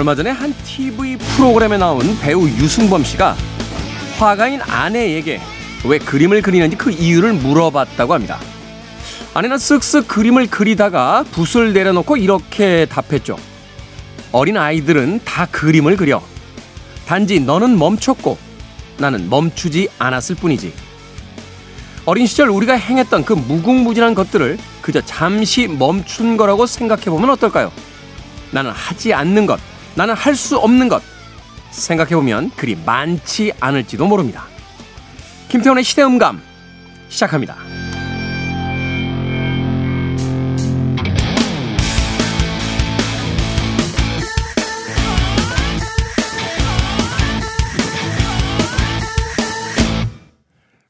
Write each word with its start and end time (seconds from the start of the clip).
얼마 0.00 0.14
전에 0.14 0.30
한 0.30 0.54
TV 0.64 1.18
프로그램에 1.18 1.76
나온 1.76 2.18
배우 2.20 2.48
유승범 2.48 3.04
씨가 3.04 3.36
화가인 4.18 4.62
아내에게 4.62 5.42
왜 5.84 5.98
그림을 5.98 6.40
그리는지 6.40 6.74
그 6.74 6.90
이유를 6.90 7.34
물어봤다고 7.34 8.14
합니다. 8.14 8.40
아내는 9.34 9.58
쓱쓱 9.58 10.08
그림을 10.08 10.46
그리다가 10.46 11.22
붓을 11.30 11.74
내려놓고 11.74 12.16
이렇게 12.16 12.86
답했죠. 12.86 13.36
어린 14.32 14.56
아이들은 14.56 15.20
다 15.26 15.44
그림을 15.44 15.98
그려. 15.98 16.22
단지 17.06 17.38
너는 17.38 17.78
멈췄고 17.78 18.38
나는 18.96 19.28
멈추지 19.28 19.90
않았을 19.98 20.36
뿐이지. 20.36 20.72
어린 22.06 22.26
시절 22.26 22.48
우리가 22.48 22.72
행했던 22.72 23.26
그 23.26 23.34
무궁무진한 23.34 24.14
것들을 24.14 24.56
그저 24.80 25.02
잠시 25.02 25.68
멈춘 25.68 26.38
거라고 26.38 26.64
생각해 26.64 27.04
보면 27.04 27.28
어떨까요? 27.28 27.70
나는 28.50 28.70
하지 28.70 29.12
않는 29.12 29.44
것, 29.44 29.60
나는 29.94 30.14
할 30.14 30.34
수 30.34 30.56
없는 30.58 30.88
것 30.88 31.02
생각해보면 31.70 32.50
그리 32.56 32.76
많지 32.84 33.52
않을지도 33.60 34.06
모릅니다. 34.06 34.44
김태훈의 35.48 35.84
시대음감 35.84 36.40
시작합니다. 37.08 37.56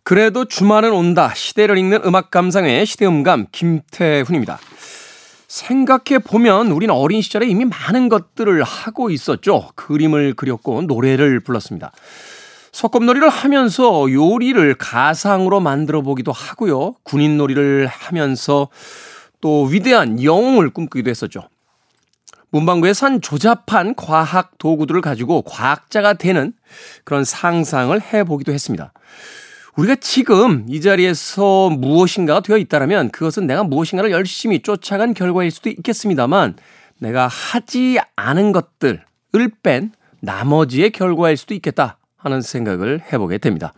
그래도 0.03 0.45
주말은 0.45 0.93
온다. 0.93 1.33
시대를 1.35 1.79
읽는 1.79 2.01
음악 2.05 2.31
감상의 2.31 2.85
시대음감 2.85 3.47
김태훈입니다. 3.53 4.59
생각해 5.51 6.21
보면 6.25 6.71
우리는 6.71 6.95
어린 6.95 7.21
시절에 7.23 7.49
이미 7.49 7.65
많은 7.65 8.09
것들을 8.09 8.63
하고 8.63 9.11
있었죠. 9.11 9.71
그림을 9.75 10.35
그렸고 10.35 10.81
노래를 10.83 11.41
불렀습니다. 11.41 11.91
소꿉놀이를 12.71 13.29
하면서 13.29 14.11
요리를 14.13 14.75
가상으로 14.75 15.59
만들어 15.59 16.03
보기도 16.03 16.31
하고요. 16.31 16.95
군인놀이를 17.03 17.89
하면서 17.89 18.69
또 19.41 19.65
위대한 19.65 20.23
영웅을 20.23 20.71
꿈꾸기도 20.71 21.11
했었죠. 21.11 21.49
문방구에 22.51 22.95
산 22.95 23.21
조잡한 23.21 23.97
과학 23.97 24.57
도구들을 24.59 25.01
가지고 25.01 25.43
과학자가 25.43 26.13
되는 26.13 26.53
그런 27.03 27.25
상상을 27.25 28.01
해보기도 28.01 28.53
했습니다. 28.53 28.93
우리가 29.77 29.97
지금 29.97 30.67
이 30.69 30.81
자리에서 30.81 31.71
무엇인가가 31.71 32.41
되어 32.41 32.57
있다면 32.57 33.11
그것은 33.11 33.47
내가 33.47 33.63
무엇인가를 33.65 34.11
열심히 34.11 34.61
쫓아간 34.61 35.15
결과일 35.15 35.51
수도 35.51 35.71
있겠습니다만 35.71 36.57
내가 36.99 37.29
하지 37.29 37.99
않은 38.17 38.53
것들을 38.53 39.03
뺀 39.63 39.93
나머지의 40.21 40.91
결과일 40.91 41.37
수도 41.37 41.55
있겠다 41.55 41.99
하는 42.17 42.43
생각을 42.43 43.03
해보게 43.13 43.39
됩니다. 43.39 43.73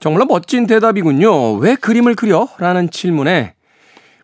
정말 0.00 0.26
멋진 0.26 0.66
대답이군요. 0.66 1.54
왜 1.54 1.76
그림을 1.76 2.14
그려? 2.14 2.48
라는 2.58 2.90
질문에 2.90 3.54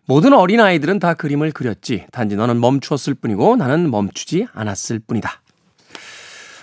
모든 0.05 0.33
어린아이들은 0.33 0.99
다 0.99 1.13
그림을 1.13 1.51
그렸지. 1.51 2.05
단지 2.11 2.35
너는 2.35 2.59
멈추었을 2.59 3.13
뿐이고 3.13 3.55
나는 3.55 3.89
멈추지 3.89 4.47
않았을 4.53 4.99
뿐이다. 4.99 5.41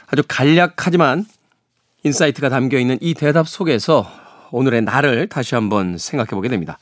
아주 0.09 0.23
간략하지만 0.27 1.25
insight가 2.05 2.49
담겨 2.49 2.79
있는 2.79 2.99
이 3.01 3.15
대답 3.15 3.49
속에서 3.49 4.07
오늘의 4.51 4.83
나를 4.83 5.29
다시 5.29 5.55
한번 5.55 5.99
생각해 5.99 6.31
보게 6.31 6.49
됩니다. 6.49 6.79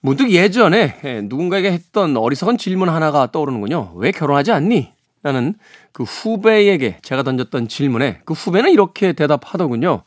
문득 0.00 0.30
예전에 0.30 1.00
예, 1.04 1.20
누군가에게 1.22 1.72
했던 1.72 2.16
어리석은 2.16 2.58
질문 2.58 2.88
하나가 2.88 3.30
떠오르는군요. 3.32 3.92
왜 3.96 4.12
결혼하지 4.12 4.52
않니? 4.52 4.92
라는 5.22 5.54
그 5.92 6.04
후배에게 6.04 6.98
제가 7.02 7.24
던졌던 7.24 7.66
질문에 7.68 8.20
그 8.24 8.34
후배는 8.34 8.70
이렇게 8.70 9.12
대답하더군요. 9.12 10.02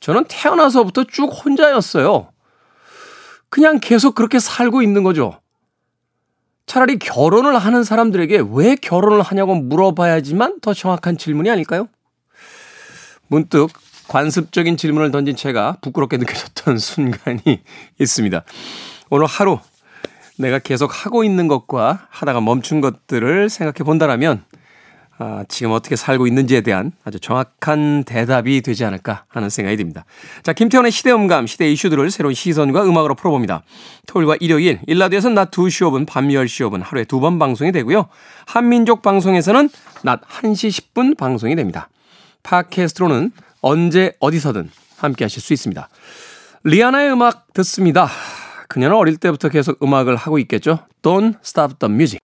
저는 0.00 0.24
태어나서부터 0.28 1.04
쭉 1.04 1.26
혼자였어요. 1.26 2.30
그냥 3.48 3.78
계속 3.80 4.14
그렇게 4.14 4.38
살고 4.38 4.82
있는 4.82 5.04
거죠. 5.04 5.38
차라리 6.66 6.98
결혼을 6.98 7.56
하는 7.56 7.84
사람들에게 7.84 8.42
왜 8.50 8.74
결혼을 8.74 9.22
하냐고 9.22 9.54
물어봐야지만 9.54 10.60
더 10.60 10.74
정확한 10.74 11.16
질문이 11.16 11.48
아닐까요? 11.48 11.88
문득 13.28 13.68
관습적인 14.08 14.76
질문을 14.76 15.10
던진 15.10 15.36
제가 15.36 15.78
부끄럽게 15.80 16.16
느껴졌던 16.16 16.78
순간이 16.78 17.62
있습니다. 17.98 18.44
오늘 19.10 19.26
하루 19.26 19.58
내가 20.38 20.58
계속 20.58 21.04
하고 21.04 21.24
있는 21.24 21.48
것과 21.48 22.06
하다가 22.10 22.40
멈춘 22.40 22.80
것들을 22.80 23.48
생각해 23.48 23.84
본다라면 23.84 24.44
아, 25.18 25.44
지금 25.48 25.72
어떻게 25.72 25.96
살고 25.96 26.26
있는지에 26.26 26.60
대한 26.60 26.92
아주 27.02 27.18
정확한 27.18 28.04
대답이 28.04 28.60
되지 28.60 28.84
않을까 28.84 29.24
하는 29.28 29.48
생각이 29.48 29.76
듭니다. 29.78 30.04
자, 30.42 30.52
김태원의 30.52 30.92
시대음감, 30.92 31.46
시대 31.46 31.72
이슈들을 31.72 32.10
새로운 32.10 32.34
시선과 32.34 32.84
음악으로 32.84 33.14
풀어봅니다. 33.14 33.62
토요일과 34.06 34.36
일요일, 34.40 34.80
일라디오에서는 34.86 35.34
낮 35.34 35.50
2시 35.50 35.88
5분, 35.88 36.06
밤 36.06 36.28
10시 36.28 36.68
5분 36.68 36.82
하루에 36.84 37.04
두 37.04 37.20
번 37.20 37.38
방송이 37.38 37.72
되고요. 37.72 38.08
한민족 38.44 39.00
방송에서는 39.00 39.70
낮 40.02 40.20
1시 40.20 40.92
10분 40.92 41.16
방송이 41.16 41.56
됩니다. 41.56 41.88
팟캐스트로는 42.46 43.32
언제 43.60 44.12
어디서든 44.20 44.70
함께 44.96 45.24
하실 45.24 45.42
수 45.42 45.52
있습니다. 45.52 45.88
리아나의 46.64 47.12
음악 47.12 47.52
듣습니다. 47.52 48.08
그녀는 48.68 48.96
어릴 48.96 49.16
때부터 49.16 49.48
계속 49.48 49.82
음악을 49.82 50.16
하고 50.16 50.38
있겠죠. 50.38 50.78
Don't 51.02 51.34
stop 51.44 51.74
the 51.78 51.92
music. 51.92 52.20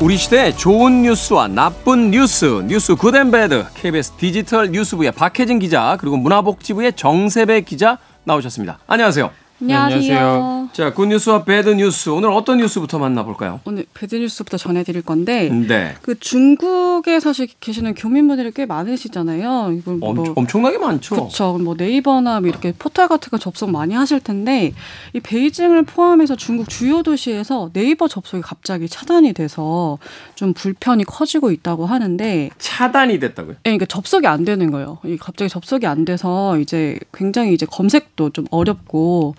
우리 0.00 0.18
시대 0.18 0.52
좋은 0.52 1.02
뉴스와 1.02 1.48
나쁜 1.48 2.10
뉴스, 2.10 2.44
뉴스 2.66 2.94
good 2.94 3.19
and 3.19 3.39
bad, 3.39 3.64
KBS 3.74 4.12
디지털 4.18 4.70
뉴스부의 4.70 5.12
박혜진 5.12 5.58
기자, 5.58 5.96
그리고 5.98 6.18
문화복지부의 6.18 6.92
정세배 6.94 7.62
기자 7.62 7.96
나오셨습니다. 8.24 8.80
안녕하세요. 8.86 9.43
안녕하세요. 9.64 10.68
자, 10.74 10.92
굿뉴스와 10.92 11.44
배드뉴스. 11.44 12.10
오늘 12.10 12.30
어떤 12.30 12.58
뉴스부터 12.58 12.98
만나볼까요? 12.98 13.60
오늘 13.64 13.86
배드뉴스부터 13.94 14.58
전해드릴 14.58 15.02
건데, 15.02 15.48
네. 15.48 15.94
그 16.02 16.18
중국에 16.18 17.18
사실 17.20 17.48
계시는 17.60 17.94
교민분들이 17.94 18.50
꽤 18.50 18.66
많으시잖아요. 18.66 19.74
이걸 19.78 19.96
뭐 19.96 20.34
엄, 20.36 20.46
청나게 20.46 20.78
많죠. 20.78 21.14
그렇죠. 21.14 21.58
뭐 21.58 21.74
네이버나 21.78 22.40
뭐 22.40 22.48
이렇게 22.48 22.74
포털 22.78 23.08
같은 23.08 23.30
거 23.30 23.38
접속 23.38 23.70
많이 23.70 23.94
하실 23.94 24.20
텐데, 24.20 24.74
이 25.14 25.20
베이징을 25.20 25.84
포함해서 25.84 26.36
중국 26.36 26.68
주요 26.68 27.02
도시에서 27.02 27.70
네이버 27.72 28.06
접속이 28.08 28.42
갑자기 28.42 28.88
차단이 28.88 29.32
돼서 29.32 29.98
좀 30.34 30.52
불편이 30.52 31.04
커지고 31.04 31.52
있다고 31.52 31.86
하는데 31.86 32.50
차단이 32.58 33.18
됐다고요? 33.18 33.54
네, 33.54 33.60
그러니까 33.62 33.86
접속이 33.86 34.26
안 34.26 34.44
되는 34.44 34.70
거예요. 34.70 34.98
갑자기 35.20 35.48
접속이 35.48 35.86
안 35.86 36.04
돼서 36.04 36.58
이제 36.58 36.98
굉장히 37.14 37.54
이제 37.54 37.64
검색도 37.64 38.30
좀 38.30 38.44
어렵고 38.50 39.36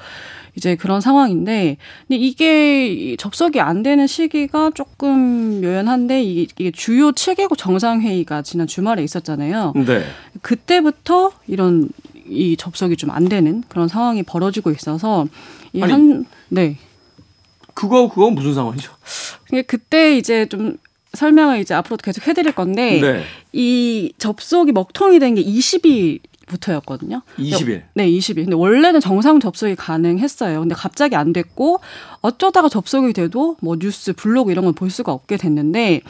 이제 0.55 0.75
그런 0.75 1.01
상황인데 1.01 1.77
근데 2.07 2.17
이게 2.17 3.15
접속이 3.17 3.59
안 3.59 3.83
되는 3.83 4.07
시기가 4.07 4.71
조금 4.73 5.59
묘연한데 5.61 6.23
이게, 6.23 6.71
주요 6.71 7.11
7개국 7.11 7.57
정상회의가 7.57 8.41
지난 8.41 8.65
주말에 8.67 9.03
있었잖아요. 9.03 9.73
네. 9.85 10.05
그때부터 10.41 11.31
이런 11.47 11.89
이 12.27 12.55
접속이 12.57 12.95
좀 12.97 13.09
안 13.11 13.27
되는 13.29 13.63
그런 13.67 13.87
상황이 13.87 14.23
벌어지고 14.23 14.71
있어서 14.71 15.27
이 15.73 15.81
한 15.81 16.25
네. 16.49 16.77
그거 17.73 18.07
그거 18.07 18.29
무슨 18.31 18.53
상황이죠? 18.53 18.91
그때 19.67 20.17
이제 20.17 20.45
좀 20.47 20.77
설명을 21.13 21.59
이제 21.59 21.73
앞으로 21.73 21.97
계속 21.97 22.27
해드릴 22.27 22.53
건데 22.53 22.99
네. 23.01 23.23
이 23.53 24.13
접속이 24.17 24.71
먹통이 24.71 25.19
된 25.19 25.35
게 25.35 25.43
20일 25.43 26.19
부터였거든요. 26.45 27.21
20일. 27.37 27.83
네, 27.93 28.09
20일. 28.09 28.35
근데 28.35 28.55
원래는 28.55 28.99
정상 28.99 29.39
접속이 29.39 29.75
가능했어요. 29.75 30.59
근데 30.59 30.75
갑자기 30.75 31.15
안 31.15 31.33
됐고 31.33 31.79
어쩌다가 32.21 32.69
접속이 32.69 33.13
돼도 33.13 33.57
뭐 33.61 33.77
뉴스, 33.77 34.13
블로그 34.13 34.51
이런 34.51 34.65
걸볼 34.65 34.89
수가 34.89 35.11
없게 35.11 35.37
됐는데 35.37 36.01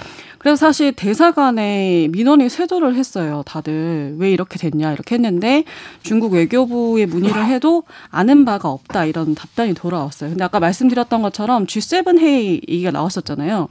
그래서 0.45 0.57
사실 0.57 0.91
대사관에 0.91 2.07
민원이 2.11 2.49
쇄도를 2.49 2.93
했어요. 2.93 3.43
다들 3.45 4.15
왜 4.19 4.31
이렇게 4.31 4.57
됐냐 4.57 4.93
이렇게 4.93 5.15
했는데 5.15 5.65
중국 6.03 6.33
외교부에 6.33 7.07
문의를 7.07 7.47
해도 7.47 7.83
아는 8.09 8.45
바가 8.45 8.69
없다 8.69 9.05
이런 9.05 9.35
답변이 9.35 9.73
돌아왔어요. 9.73 10.29
근데 10.29 10.43
아까 10.43 10.59
말씀드렸던 10.61 11.21
것처럼 11.21 11.65
G7 11.65 12.19
회의 12.19 12.61
얘기가 12.69 12.91
나왔었잖아요. 12.91 13.67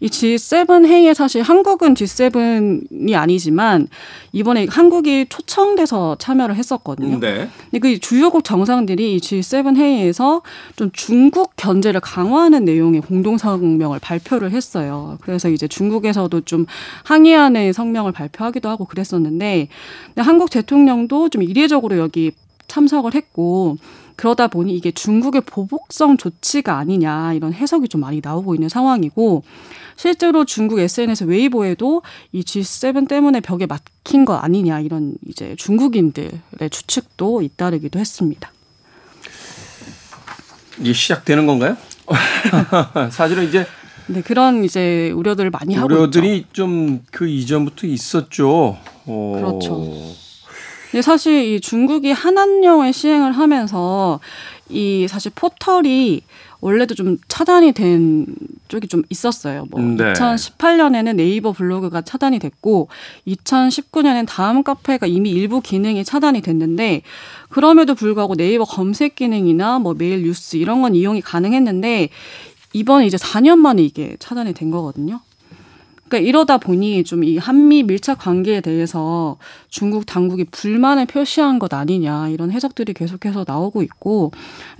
이 0.00 0.08
G7 0.08 0.84
회의에 0.84 1.14
사실 1.14 1.42
한국은 1.42 1.94
G7이 1.94 3.14
아니지만 3.14 3.88
이번에 4.32 4.66
한국이 4.68 5.26
초청돼서 5.28 6.16
참여를 6.18 6.56
했었거든요. 6.56 7.20
네. 7.20 7.48
근데 7.70 7.78
그 7.78 7.98
주요국 8.00 8.42
정상들이 8.42 9.14
이 9.14 9.18
G7 9.18 9.76
회의에서 9.76 10.42
좀 10.74 10.90
중국 10.92 11.52
견제 11.56 11.86
문제를 11.86 12.00
강화하는 12.00 12.64
내용의 12.64 13.00
공동 13.00 13.38
성명을 13.38 14.00
발표를 14.00 14.50
했어요. 14.50 15.18
그래서 15.20 15.48
이제 15.48 15.68
중국에서 15.68 16.15
도 16.28 16.40
좀 16.46 16.66
항의하는 17.04 17.72
성명을 17.72 18.12
발표하기도 18.12 18.68
하고 18.68 18.84
그랬었는데 18.84 19.68
한국 20.16 20.50
대통령도 20.50 21.28
좀 21.28 21.42
이례적으로 21.42 21.98
여기 21.98 22.32
참석을 22.68 23.14
했고 23.14 23.76
그러다 24.16 24.48
보니 24.48 24.74
이게 24.74 24.90
중국의 24.90 25.42
보복성 25.42 26.16
조치가 26.16 26.78
아니냐 26.78 27.34
이런 27.34 27.52
해석이 27.52 27.88
좀 27.88 28.00
많이 28.00 28.20
나오고 28.22 28.54
있는 28.54 28.68
상황이고 28.68 29.42
실제로 29.96 30.44
중국 30.44 30.78
SNS 30.78 31.24
웨이보에도 31.24 32.02
이 32.32 32.42
G7 32.42 33.08
때문에 33.08 33.40
벽에 33.40 33.66
막힌 33.66 34.24
거 34.24 34.34
아니냐 34.36 34.80
이런 34.80 35.14
이제 35.26 35.54
중국인들의 35.58 36.70
추측도 36.70 37.42
잇따르기도 37.42 37.98
했습니다. 37.98 38.50
이게 40.80 40.92
시작되는 40.92 41.46
건가요? 41.46 41.76
사실은 43.10 43.44
이제 43.48 43.66
네, 44.08 44.22
그런 44.22 44.64
이제 44.64 45.10
우려들을 45.10 45.50
많이 45.50 45.74
하고 45.74 45.86
우려들이 45.86 46.46
좀 46.52 47.00
그 47.10 47.26
이전부터 47.26 47.86
있었죠. 47.86 48.76
어... 49.06 49.32
그렇죠. 49.36 49.92
근데 50.90 51.02
사실 51.02 51.44
이 51.44 51.60
중국이 51.60 52.12
한한령을 52.12 52.92
시행을 52.92 53.32
하면서 53.32 54.20
이 54.68 55.06
사실 55.08 55.32
포털이 55.34 56.22
원래도 56.60 56.94
좀 56.94 57.18
차단이 57.28 57.72
된 57.72 58.26
쪽이 58.68 58.88
좀 58.88 59.02
있었어요. 59.10 59.66
뭐 59.70 59.80
네. 59.80 60.12
2018년에는 60.12 61.16
네이버 61.16 61.52
블로그가 61.52 62.02
차단이 62.02 62.38
됐고 62.38 62.88
2019년엔 63.26 64.26
다음 64.28 64.62
카페가 64.62 65.06
이미 65.06 65.30
일부 65.30 65.60
기능이 65.60 66.04
차단이 66.04 66.40
됐는데 66.40 67.02
그럼에도 67.50 67.94
불구하고 67.94 68.34
네이버 68.34 68.64
검색 68.64 69.16
기능이나 69.16 69.78
뭐 69.78 69.94
메일 69.94 70.22
뉴스 70.22 70.56
이런 70.56 70.82
건 70.82 70.94
이용이 70.94 71.20
가능했는데 71.20 72.08
이번에 72.76 73.06
이제 73.06 73.16
4년 73.16 73.56
만에 73.56 73.82
이게 73.82 74.16
차단이 74.18 74.52
된 74.52 74.70
거거든요. 74.70 75.20
그러니까 76.08 76.28
이러다 76.28 76.58
보니 76.58 77.02
좀 77.04 77.24
이 77.24 77.36
한미 77.38 77.82
밀착 77.82 78.18
관계에 78.18 78.60
대해서 78.60 79.38
중국 79.76 80.06
당국이 80.06 80.44
불만을 80.44 81.04
표시한 81.04 81.58
것 81.58 81.74
아니냐 81.74 82.30
이런 82.30 82.50
해석들이 82.50 82.94
계속해서 82.94 83.44
나오고 83.46 83.82
있고 83.82 84.32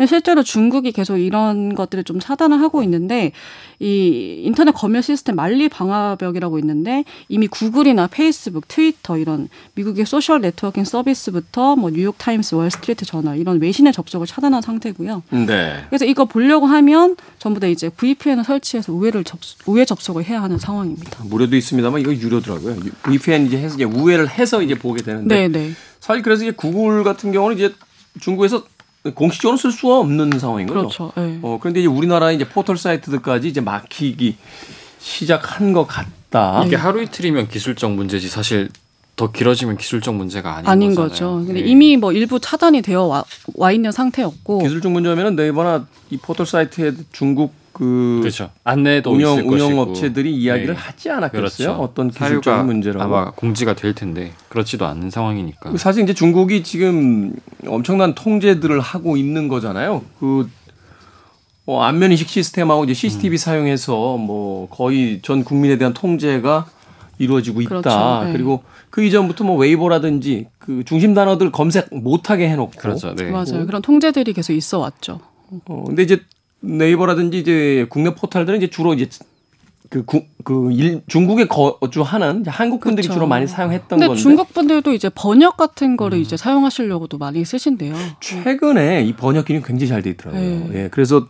실제로 0.09 0.43
중국이 0.43 0.91
계속 0.93 1.19
이런 1.19 1.75
것들을 1.75 2.03
좀 2.05 2.19
차단을 2.19 2.63
하고 2.63 2.83
있는데 2.83 3.33
이 3.79 4.41
인터넷 4.47 4.73
검열 4.73 5.03
시스템 5.03 5.37
만리 5.37 5.69
방화벽이라고 5.69 6.59
있는데 6.61 7.05
이미 7.29 7.47
구글이나 7.47 8.07
페이스북, 8.07 8.69
트위터 8.69 9.19
이런 9.19 9.51
미국의 9.75 10.07
social 10.07 10.41
networking 10.41 10.85
서비스부터 10.85 11.77
뭐 11.77 11.91
뉴욕 11.91 12.17
타임스, 12.17 12.55
월스트리트 12.55 13.05
저널 13.05 13.37
이런 13.37 13.61
외신의 13.61 13.93
접속을 13.93 14.27
차단한 14.27 14.63
상태고요. 14.63 15.25
네. 15.47 15.85
그래서 15.91 16.07
이거 16.07 16.25
보려고 16.25 16.65
하면 16.65 17.17
전부 17.39 17.61
다 17.61 17.67
이제 17.67 17.91
VPN을 17.91 18.45
설치해서 18.45 18.95
우회를 18.95 19.25
접 19.25 19.41
우회 19.67 19.85
접속을 19.85 20.25
해야 20.25 20.43
하는 20.43 20.59
상황입니다. 20.59 21.25
무료도 21.25 21.55
있습니다만 21.55 22.01
이거 22.01 22.15
유료더라고요. 22.15 22.77
VPN 23.03 23.49
이제 23.49 23.59
해서 23.59 23.75
이제 23.75 23.85
우회를 23.85 24.31
해서 24.31 24.63
이제 24.63 24.75
보게 24.87 25.03
되는데. 25.03 25.49
네네. 25.49 25.67
네. 25.69 25.75
사실 26.01 26.23
그래서 26.23 26.45
이제 26.45 26.53
구글 26.53 27.05
같은 27.05 27.33
경우는 27.33 27.57
이제 27.57 27.75
중국에서 28.21 28.65
공식적으로 29.15 29.57
쓸 29.57 29.71
수가 29.73 29.99
없는 29.99 30.39
상황인 30.39 30.67
거죠. 30.67 30.81
그렇죠. 30.81 31.13
네. 31.17 31.39
어, 31.43 31.59
그런데 31.61 31.81
이제 31.81 31.89
우리나라 31.89 32.33
이제 32.33 32.49
포털 32.49 32.77
사이트들까지 32.77 33.49
이제 33.49 33.61
막히기 33.61 34.37
시작한 34.99 35.73
것 35.73 35.87
같다. 35.87 36.65
이게 36.67 36.77
하루 36.77 37.03
이틀이면 37.03 37.49
기술적 37.49 37.93
문제지 37.93 38.29
사실 38.29 38.69
더 39.15 39.31
길어지면 39.31 39.79
기술적 39.79 40.15
문제가 40.15 40.57
아닌, 40.57 40.69
아닌 40.69 40.95
거잖아요. 40.95 41.09
거죠. 41.39 41.47
근데 41.47 41.63
네. 41.63 41.69
이미 41.69 41.97
뭐 41.97 42.13
일부 42.13 42.39
차단이 42.39 42.83
되어 42.83 43.05
와, 43.05 43.25
와 43.55 43.73
있는 43.73 43.91
상태였고 43.93 44.59
기술적 44.59 44.93
문제면은 44.93 45.37
네이버나 45.37 45.87
이 46.11 46.19
포털 46.19 46.47
사이트에 46.47 46.93
중국 47.13 47.55
그 47.77 48.21
그렇죠. 48.23 48.49
안내도 48.65 49.13
운영 49.13 49.37
운영 49.47 49.79
업체들이 49.79 50.35
이야기를 50.35 50.73
네. 50.73 50.81
하지 50.81 51.11
않았겠어요? 51.11 51.43
그렇죠. 51.43 51.73
어떤 51.73 52.11
기술적 52.11 52.65
문제라고 52.65 53.05
아마 53.05 53.31
공지가 53.33 53.75
될 53.75 53.95
텐데 53.95 54.33
그렇지도 54.49 54.87
않은 54.87 55.11
상황이니까. 55.11 55.73
그 55.73 55.77
사실 55.77 56.03
이제 56.03 56.15
중국이 56.15 56.63
지금 56.63 57.35
엄청난 57.67 58.15
통제들을 58.15 58.81
하고 58.81 59.19
있는 59.19 59.49
거잖아요. 59.49 60.03
그 60.19 60.49
어, 61.67 61.83
안면 61.83 62.13
인식 62.13 62.31
시스템하고 62.31 62.85
이제 62.85 62.95
CCTV 62.95 63.35
음. 63.35 63.37
사용해서 63.37 64.17
뭐 64.17 64.71
거의 64.71 65.21
전 65.21 65.45
국민에 65.45 65.77
대한 65.77 65.93
통제가 65.93 66.65
이루어지고 67.19 67.61
있다. 67.61 67.69
그렇죠. 67.69 68.25
네. 68.25 68.33
그리고 68.33 68.63
그 68.89 69.05
이전부터 69.05 69.45
뭐 69.45 69.55
웨이보라든지 69.59 70.47
그 70.59 70.83
중심 70.87 71.13
단어들 71.13 71.53
검색 71.53 71.89
못하게 71.95 72.49
해놓고 72.49 72.73
그렇죠. 72.79 73.15
네. 73.15 73.31
맞아요. 73.31 73.67
그런 73.67 73.83
통제들이 73.83 74.33
계속 74.33 74.55
있어 74.55 74.79
왔죠. 74.79 75.21
어, 75.67 75.85
근데 75.87 76.03
이제 76.03 76.23
네이버라든지 76.67 77.39
이제 77.39 77.87
국내 77.89 78.15
포털들은 78.15 78.59
이제 78.59 78.69
주로 78.71 78.95
이제 78.95 79.09
그, 79.89 80.05
구, 80.05 80.25
그 80.43 80.73
일, 80.73 81.03
중국에 81.07 81.47
거주하는 81.47 82.45
한국 82.47 82.81
분들이 82.81 83.07
그렇죠. 83.07 83.19
주로 83.19 83.27
많이 83.29 83.47
사용했던 83.47 83.89
근데 83.89 84.07
건데 84.09 84.21
중국 84.21 84.53
분들도 84.53 84.93
이제 84.93 85.09
번역 85.15 85.57
같은 85.57 85.97
거를 85.97 86.19
음. 86.19 86.23
이제 86.23 86.37
사용하시려고도 86.37 87.19
많이 87.19 87.45
쓰신대요. 87.45 87.95
최근에 88.21 89.05
이 89.05 89.13
번역 89.15 89.45
기능 89.45 89.63
굉장히 89.63 89.89
잘 89.89 90.03
돼 90.03 90.11
있더라고요. 90.11 90.43
네. 90.43 90.71
예. 90.75 90.89
그래서 90.91 91.29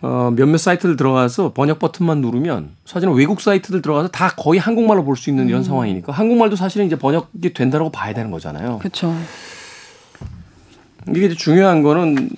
어, 0.00 0.32
몇몇 0.34 0.58
사이트들 0.58 0.96
들어가서 0.96 1.52
번역 1.52 1.78
버튼만 1.80 2.20
누르면 2.20 2.70
사실은 2.84 3.14
외국 3.14 3.40
사이트들 3.40 3.82
들어가서 3.82 4.08
다 4.08 4.34
거의 4.36 4.58
한국말로 4.60 5.04
볼 5.04 5.16
수 5.16 5.30
있는 5.30 5.48
이런 5.48 5.60
음. 5.60 5.64
상황이니까 5.64 6.12
한국말도 6.12 6.54
사실은 6.56 6.86
이제 6.86 6.96
번역이 6.96 7.52
된다고 7.52 7.90
봐야 7.90 8.12
되는 8.14 8.30
거잖아요. 8.30 8.78
그렇죠. 8.78 9.14
이게 11.14 11.28
중요한 11.30 11.82
거는 11.82 12.30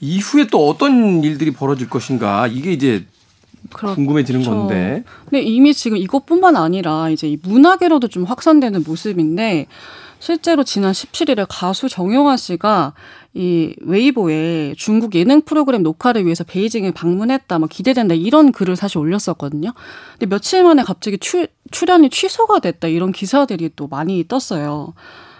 이후에 0.00 0.46
또 0.46 0.68
어떤 0.68 1.22
일들이 1.24 1.50
벌어질 1.52 1.88
것인가 1.88 2.46
이게 2.46 2.72
이제 2.72 3.06
그렇죠. 3.72 3.94
궁금해지는 3.94 4.44
건데. 4.44 5.04
근데 5.24 5.42
이미 5.42 5.74
지금 5.74 5.96
이것뿐만 5.96 6.56
아니라 6.56 7.10
이제 7.10 7.28
이 7.28 7.38
문화계로도 7.42 8.08
좀 8.08 8.24
확산되는 8.24 8.84
모습인데 8.86 9.66
실제로 10.18 10.64
지난 10.64 10.92
17일에 10.92 11.46
가수 11.48 11.88
정용화 11.88 12.36
씨가 12.36 12.94
이 13.34 13.74
웨이보에 13.82 14.74
중국 14.78 15.14
예능 15.14 15.42
프로그램 15.42 15.82
녹화를 15.82 16.24
위해서 16.24 16.42
베이징에 16.42 16.92
방문했다, 16.92 17.58
뭐 17.58 17.68
기대된다 17.68 18.14
이런 18.14 18.50
글을 18.50 18.76
사실 18.76 18.98
올렸었거든요. 18.98 19.74
근데 20.12 20.26
며칠 20.26 20.64
만에 20.64 20.82
갑자기 20.82 21.18
추, 21.18 21.46
출연이 21.70 22.08
취소가 22.08 22.60
됐다 22.60 22.88
이런 22.88 23.12
기사들이 23.12 23.70
또 23.76 23.88
많이 23.88 24.26
떴어요. 24.26 24.94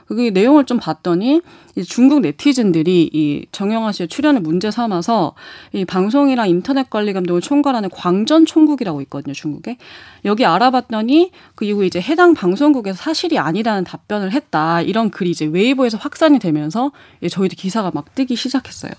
그 0.09 0.31
내용을 0.33 0.65
좀 0.65 0.79
봤더니 0.79 1.41
중국 1.87 2.21
네티즌들이 2.21 3.11
이 3.13 3.47
정영화 3.53 3.93
씨의 3.93 4.09
출연을 4.09 4.41
문제 4.41 4.71
삼아서 4.71 5.35
이 5.73 5.85
방송이랑 5.85 6.49
인터넷 6.49 6.89
관리 6.89 7.13
감독을 7.13 7.41
총괄하는 7.41 7.91
광전 7.91 8.47
총국이라고 8.47 9.01
있거든요, 9.03 9.35
중국에. 9.35 9.77
여기 10.25 10.47
알아봤더니 10.47 11.33
그 11.55 11.65
이후에 11.65 11.87
이제 11.87 12.01
해당 12.01 12.35
방송국에서 12.35 12.97
사실이 12.97 13.39
아니라는 13.39 13.85
답변을 13.85 14.33
했다. 14.33 14.81
이런 14.81 15.11
글이 15.11 15.31
이제 15.31 15.45
웨이보에서 15.47 15.99
확산이 15.99 16.39
되면서 16.39 16.93
저희도 17.29 17.57
기사가 17.57 17.91
막 17.93 18.15
뜨기 18.15 18.37
시작했어요. 18.37 18.93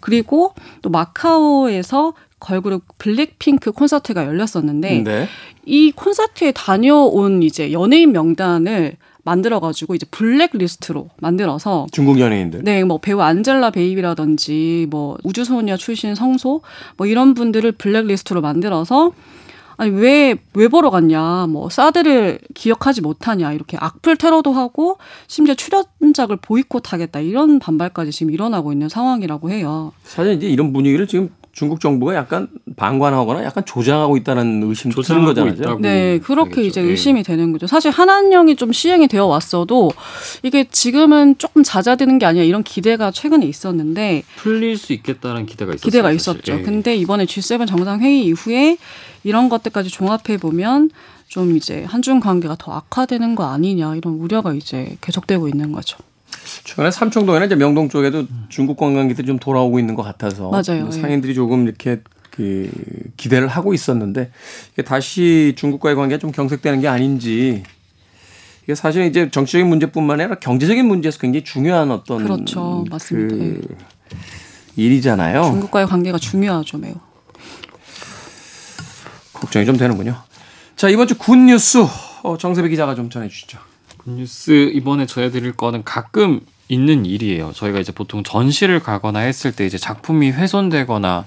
그리고 0.00 0.54
또 0.82 0.90
마카오에서 0.90 2.14
걸그룹 2.40 2.82
블랙핑크 2.98 3.72
콘서트가 3.72 4.24
열렸었는데 4.24 5.02
네. 5.02 5.28
이 5.66 5.92
콘서트에 5.92 6.52
다녀온 6.52 7.42
이제 7.42 7.70
연예인 7.70 8.12
명단을 8.12 8.96
만들어가지고 9.30 9.94
이제 9.94 10.06
블랙리스트로 10.10 11.08
만들어서 11.20 11.86
중국 11.92 12.18
연예인들? 12.18 12.64
네 12.64 12.82
뭐 12.84 12.98
배우 12.98 13.20
안젤라 13.20 13.70
베이비라든지 13.70 14.86
뭐 14.90 15.16
우주소녀 15.22 15.76
출신 15.76 16.14
성소 16.14 16.62
뭐 16.96 17.06
이런 17.06 17.34
분들을 17.34 17.72
블랙리스트로 17.72 18.40
만들어서 18.40 19.12
아니 19.76 19.90
왜왜 19.92 20.68
보러 20.70 20.90
갔냐? 20.90 21.46
뭐 21.48 21.70
사드를 21.70 22.38
기억하지 22.54 23.00
못하냐? 23.00 23.52
이렇게 23.52 23.76
악플 23.80 24.16
테러도 24.16 24.52
하고 24.52 24.98
심지어 25.26 25.54
출연작을 25.54 26.36
보이콧하겠다. 26.42 27.20
이런 27.20 27.58
반발까지 27.58 28.10
지금 28.12 28.32
일어나고 28.32 28.72
있는 28.72 28.88
상황이라고 28.90 29.50
해요. 29.50 29.92
사실 30.04 30.34
이제 30.34 30.48
이런 30.48 30.72
분위기를 30.74 31.06
지금 31.06 31.30
중국 31.52 31.80
정부가 31.80 32.14
약간 32.14 32.48
방관하거나 32.76 33.44
약간 33.44 33.64
조장하고 33.64 34.16
있다는 34.16 34.62
의심도 34.62 35.02
드는 35.02 35.24
거잖아요. 35.24 35.78
네, 35.80 36.18
그렇게 36.18 36.56
되겠죠. 36.56 36.68
이제 36.68 36.82
예. 36.82 36.90
의심이 36.90 37.22
되는 37.22 37.52
거죠. 37.52 37.66
사실 37.66 37.90
한한령이 37.90 38.56
좀 38.56 38.72
시행이 38.72 39.08
되어 39.08 39.26
왔어도 39.26 39.90
이게 40.42 40.64
지금은 40.64 41.38
조금 41.38 41.62
잦아드는 41.62 42.18
게 42.18 42.26
아니야 42.26 42.44
이런 42.44 42.62
기대가 42.62 43.10
최근에 43.10 43.46
있었는데 43.46 44.22
풀릴 44.36 44.78
수 44.78 44.92
있겠다는 44.92 45.46
기대가 45.46 45.72
있었죠. 45.72 45.84
기대가 45.84 46.12
있었죠. 46.12 46.52
예. 46.52 46.62
근데 46.62 46.96
이번에 46.96 47.24
G7 47.24 47.66
정상회의 47.66 48.24
이후에 48.26 48.76
이런 49.24 49.48
것들까지 49.48 49.90
종합해 49.90 50.38
보면 50.40 50.90
좀 51.26 51.56
이제 51.56 51.84
한중 51.84 52.20
관계가 52.20 52.56
더 52.58 52.72
악화되는 52.72 53.34
거 53.34 53.44
아니냐 53.44 53.96
이런 53.96 54.14
우려가 54.14 54.52
이제 54.52 54.96
계속되고 55.00 55.48
있는 55.48 55.72
거죠. 55.72 55.98
최근에 56.64 56.90
삼청동이나 56.90 57.46
이제 57.46 57.54
명동 57.56 57.88
쪽에도 57.88 58.26
중국 58.48 58.76
관광객들이 58.76 59.26
좀 59.26 59.38
돌아오고 59.38 59.78
있는 59.78 59.94
것 59.94 60.02
같아서 60.02 60.50
맞아요. 60.50 60.82
뭐 60.84 60.90
상인들이 60.90 61.34
조금 61.34 61.66
이렇게 61.66 62.00
그 62.30 62.70
기대를 63.16 63.48
하고 63.48 63.74
있었는데 63.74 64.30
이게 64.72 64.82
다시 64.82 65.54
중국과의 65.56 65.96
관계가 65.96 66.18
좀 66.18 66.32
경색되는 66.32 66.80
게 66.80 66.88
아닌지 66.88 67.62
이게 68.64 68.74
사실은 68.74 69.06
이제 69.08 69.30
정치적인 69.30 69.66
문제뿐만 69.66 70.20
아니라 70.20 70.36
경제적인 70.38 70.86
문제에서 70.86 71.18
굉장히 71.18 71.44
중요한 71.44 71.90
어떤 71.90 72.22
그렇죠. 72.22 72.84
맞습니다. 72.90 73.34
그 73.36 73.60
네. 73.68 73.76
일이잖아요. 74.76 75.42
중국과의 75.42 75.86
관계가 75.86 76.18
중요하죠, 76.18 76.78
매우. 76.78 76.94
걱정이 79.32 79.66
좀 79.66 79.76
되는군요. 79.76 80.16
자 80.76 80.88
이번 80.88 81.06
주 81.08 81.16
good 81.18 81.36
news 81.36 81.78
어, 82.22 82.36
정세배 82.38 82.68
기자가 82.68 82.94
좀 82.94 83.10
전해 83.10 83.28
주시죠. 83.28 83.58
뉴스 84.06 84.70
이번에 84.72 85.06
전해드릴 85.06 85.52
거는 85.52 85.84
가끔 85.84 86.40
있는 86.68 87.04
일이에요. 87.04 87.52
저희가 87.52 87.80
이제 87.80 87.92
보통 87.92 88.22
전시를 88.22 88.80
가거나 88.80 89.20
했을 89.20 89.52
때 89.52 89.66
이제 89.66 89.76
작품이 89.76 90.30
훼손되거나 90.30 91.24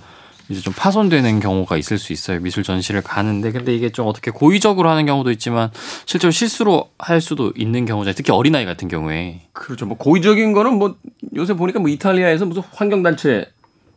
이제 0.50 0.62
좀 0.62 0.74
파손되는 0.76 1.40
경우가 1.40 1.78
있을 1.78 1.98
수 1.98 2.14
있어요. 2.14 2.40
미술 2.40 2.64
전시를 2.64 3.02
가는데 3.02 3.52
근데 3.52 3.74
이게 3.76 3.90
좀 3.90 4.08
어떻게 4.08 4.32
고의적으로 4.32 4.90
하는 4.90 5.06
경우도 5.06 5.32
있지만 5.32 5.70
실제로 6.06 6.32
실수로 6.32 6.90
할 7.00 7.22
수도 7.22 7.54
있는 7.56 7.86
경우죠. 7.86 8.14
특히 8.14 8.32
어린아이 8.32 8.66
같은 8.66 8.88
경우에. 8.88 9.42
그렇죠. 9.54 9.86
뭐 9.86 9.98
고의적인 9.98 10.54
거는 10.54 10.74
뭐 10.76 10.96
요새 11.36 11.54
보니까 11.54 11.80
뭐 11.80 11.90
이탈리아에서 11.90 12.46
무슨 12.46 12.62
환경 12.72 13.04
단체 13.04 13.46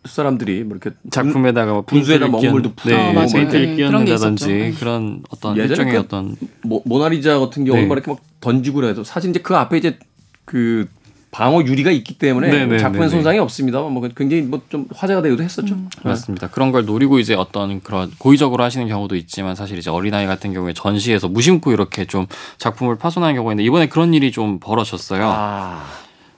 사람들이 0.07 0.65
뭐 0.65 0.77
이렇게 0.77 0.97
작품에다가 1.11 1.73
뭐 1.73 1.83
분수에다 1.83 2.29
먹물도 2.29 2.75
푸고 2.75 2.91
네, 2.91 3.13
맞아요. 3.13 3.27
페인트를 3.33 3.67
네, 3.67 3.77
끼얹는다든지 3.77 4.45
있었죠. 4.69 4.79
그런 4.81 5.23
어떤 5.31 5.57
예전에 5.57 5.69
일종의 5.71 5.93
그 5.95 5.99
어떤 6.01 6.37
모, 6.63 6.83
모나리자 6.85 7.39
같은 7.39 7.65
경우는 7.65 7.85
네. 7.85 7.89
막 7.89 7.95
이렇게 7.95 8.11
막 8.11 8.21
던지고 8.41 8.77
그래도 8.81 9.05
사실 9.05 9.31
이제 9.31 9.41
그 9.41 9.57
앞에 9.57 9.79
이제 9.79 9.99
그 10.45 10.89
방어 11.33 11.63
유리가 11.63 11.91
있기 11.91 12.17
때문에 12.17 12.49
네, 12.49 12.65
네, 12.67 12.79
작품에 12.79 13.01
네, 13.01 13.07
네. 13.07 13.11
손상이 13.11 13.39
없습니다. 13.39 13.81
뭐 13.83 14.09
굉장히 14.17 14.43
뭐 14.43 14.61
좀 14.71 14.87
화제가 14.95 15.21
되기도 15.23 15.43
했었죠. 15.43 15.75
음. 15.75 15.89
네. 16.03 16.09
맞습니다. 16.09 16.49
그런 16.49 16.73
걸 16.73 16.87
노리고 16.87 17.19
이제 17.19 17.35
어떤 17.35 17.81
그런 17.81 18.11
고의적으로 18.19 18.65
하시는 18.65 18.89
경우도 18.89 19.17
있지만 19.17 19.55
사실 19.55 19.77
이제 19.77 19.91
어린아이 19.91 20.27
같은 20.27 20.53
경우에 20.55 20.73
전시에서 20.73 21.29
무심코 21.29 21.73
이렇게 21.73 22.07
좀 22.07 22.27
작품을 22.59 22.97
파손하는 22.97 23.35
경우가 23.35 23.53
있는데 23.53 23.67
이번에 23.67 23.87
그런 23.89 24.15
일이 24.15 24.33
좀 24.33 24.59
벌어졌어요. 24.61 25.23
아, 25.25 25.85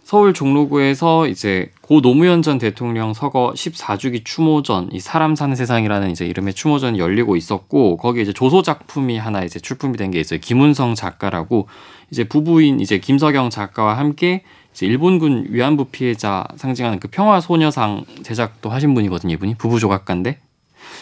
서울 0.09 0.33
종로구에서 0.33 1.27
이제 1.27 1.71
고 1.83 2.01
노무현 2.01 2.41
전 2.41 2.57
대통령 2.57 3.13
서거 3.13 3.53
14주기 3.55 4.25
추모전 4.25 4.89
이 4.91 5.01
사람 5.01 5.35
사는 5.37 5.55
세상이라는 5.55 6.11
이제 6.11 6.25
이름의 6.25 6.55
추모전이 6.55 6.99
열리고 6.99 7.37
있었고 7.37 7.99
거기에 7.99 8.23
이제 8.23 8.33
조소 8.33 8.63
작품이 8.63 9.19
하나 9.19 9.45
이제 9.45 9.61
출품이 9.61 9.99
된 9.99 10.11
게 10.11 10.19
있어요. 10.19 10.41
김은성 10.41 10.95
작가라고 10.95 11.69
이제 12.11 12.25
부부인 12.25 12.81
이제 12.81 12.99
김석영 12.99 13.51
작가와 13.51 13.99
함께 13.99 14.45
이제 14.73 14.87
일본군 14.87 15.49
위안부 15.51 15.89
피해자 15.93 16.47
상징하는 16.57 17.01
그 17.01 17.09
평화 17.09 17.43
소녀상 17.43 18.07
제작도 18.23 18.71
하신 18.71 18.95
분이거든요. 18.95 19.35
이분이 19.35 19.57
부부 19.57 19.79
조각가인데 19.79 20.39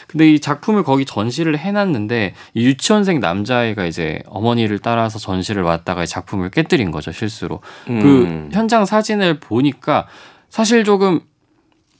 근데 0.06 0.30
이 0.30 0.40
작품을 0.40 0.82
거기 0.82 1.04
전시를 1.04 1.58
해놨는데 1.58 2.34
이 2.54 2.64
유치원생 2.66 3.20
남자애가 3.20 3.86
이제 3.86 4.22
어머니를 4.26 4.78
따라서 4.78 5.18
전시를 5.18 5.62
왔다가 5.62 6.04
이 6.04 6.06
작품을 6.06 6.50
깨뜨린 6.50 6.90
거죠 6.90 7.12
실수로. 7.12 7.60
음. 7.88 8.00
그 8.00 8.54
현장 8.54 8.84
사진을 8.84 9.40
보니까 9.40 10.06
사실 10.50 10.84
조금 10.84 11.20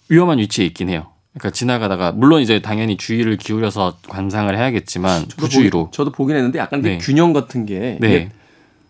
위험한 0.09 0.39
위치에 0.39 0.65
있긴 0.67 0.89
해요. 0.89 1.09
그러니까 1.35 1.51
지나가다가 1.51 2.13
물론 2.13 2.41
이제 2.41 2.61
당연히 2.61 2.97
주의를 2.97 3.37
기울여서 3.37 3.99
관상을 4.09 4.57
해야겠지만 4.57 5.29
저도 5.29 5.37
부주의로. 5.37 5.79
보긴, 5.85 5.93
저도 5.93 6.13
보긴 6.13 6.37
했는데 6.37 6.59
약간 6.59 6.81
그 6.81 6.89
네. 6.89 6.99
균형 6.99 7.33
같은 7.33 7.67
게 7.67 7.99
네. 8.01 8.31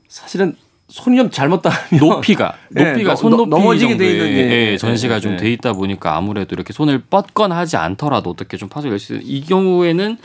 사실은 0.09 0.55
손이 0.89 1.17
좀 1.17 1.31
잘못 1.31 1.63
닿으면 1.63 1.99
높이가 2.09 2.55
네, 2.71 2.93
높이가 2.93 3.11
너- 3.11 3.17
손 3.17 3.31
너- 3.33 3.39
높이 3.39 3.51
넘어지게 3.51 3.97
돼 3.97 4.11
있는 4.13 4.27
게 4.29 4.73
예, 4.73 4.77
전시가 4.77 5.15
네, 5.17 5.21
좀 5.21 5.33
네. 5.33 5.39
돼 5.39 5.53
있다 5.53 5.73
보니까 5.73 6.17
아무래도 6.17 6.55
이렇게 6.55 6.73
손을 6.73 7.01
뻗거나 7.11 7.57
하지 7.57 7.77
않더라도 7.77 8.31
어떻게 8.31 8.57
좀 8.57 8.69
파손이 8.69 8.91
될수 8.91 9.17
있이 9.23 9.47
경우에는 9.49 10.17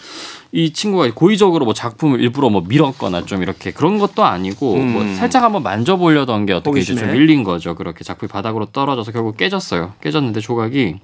이 0.52 0.72
친구가 0.72 1.10
고의적으로 1.16 1.66
뭐 1.66 1.74
작품을 1.74 2.22
일부러 2.22 2.50
뭐 2.50 2.64
밀었거나 2.68 3.26
좀 3.26 3.42
이렇게 3.42 3.72
그런 3.72 3.98
것도 3.98 4.24
아니고 4.24 4.76
음. 4.76 4.94
뭐 4.94 5.16
살짝 5.16 5.42
한번 5.42 5.64
만져보려던 5.64 6.46
게 6.46 6.54
어떻게 6.54 6.80
이제 6.82 6.94
좀 6.94 6.98
호기심에. 6.98 7.20
밀린 7.20 7.44
거죠 7.44 7.74
그렇게 7.74 8.04
작품이 8.04 8.30
바닥으로 8.30 8.66
떨어져서 8.68 9.12
결국 9.12 9.38
깨졌어요 9.38 9.94
깨졌는데 10.02 10.42
조각이 10.42 10.96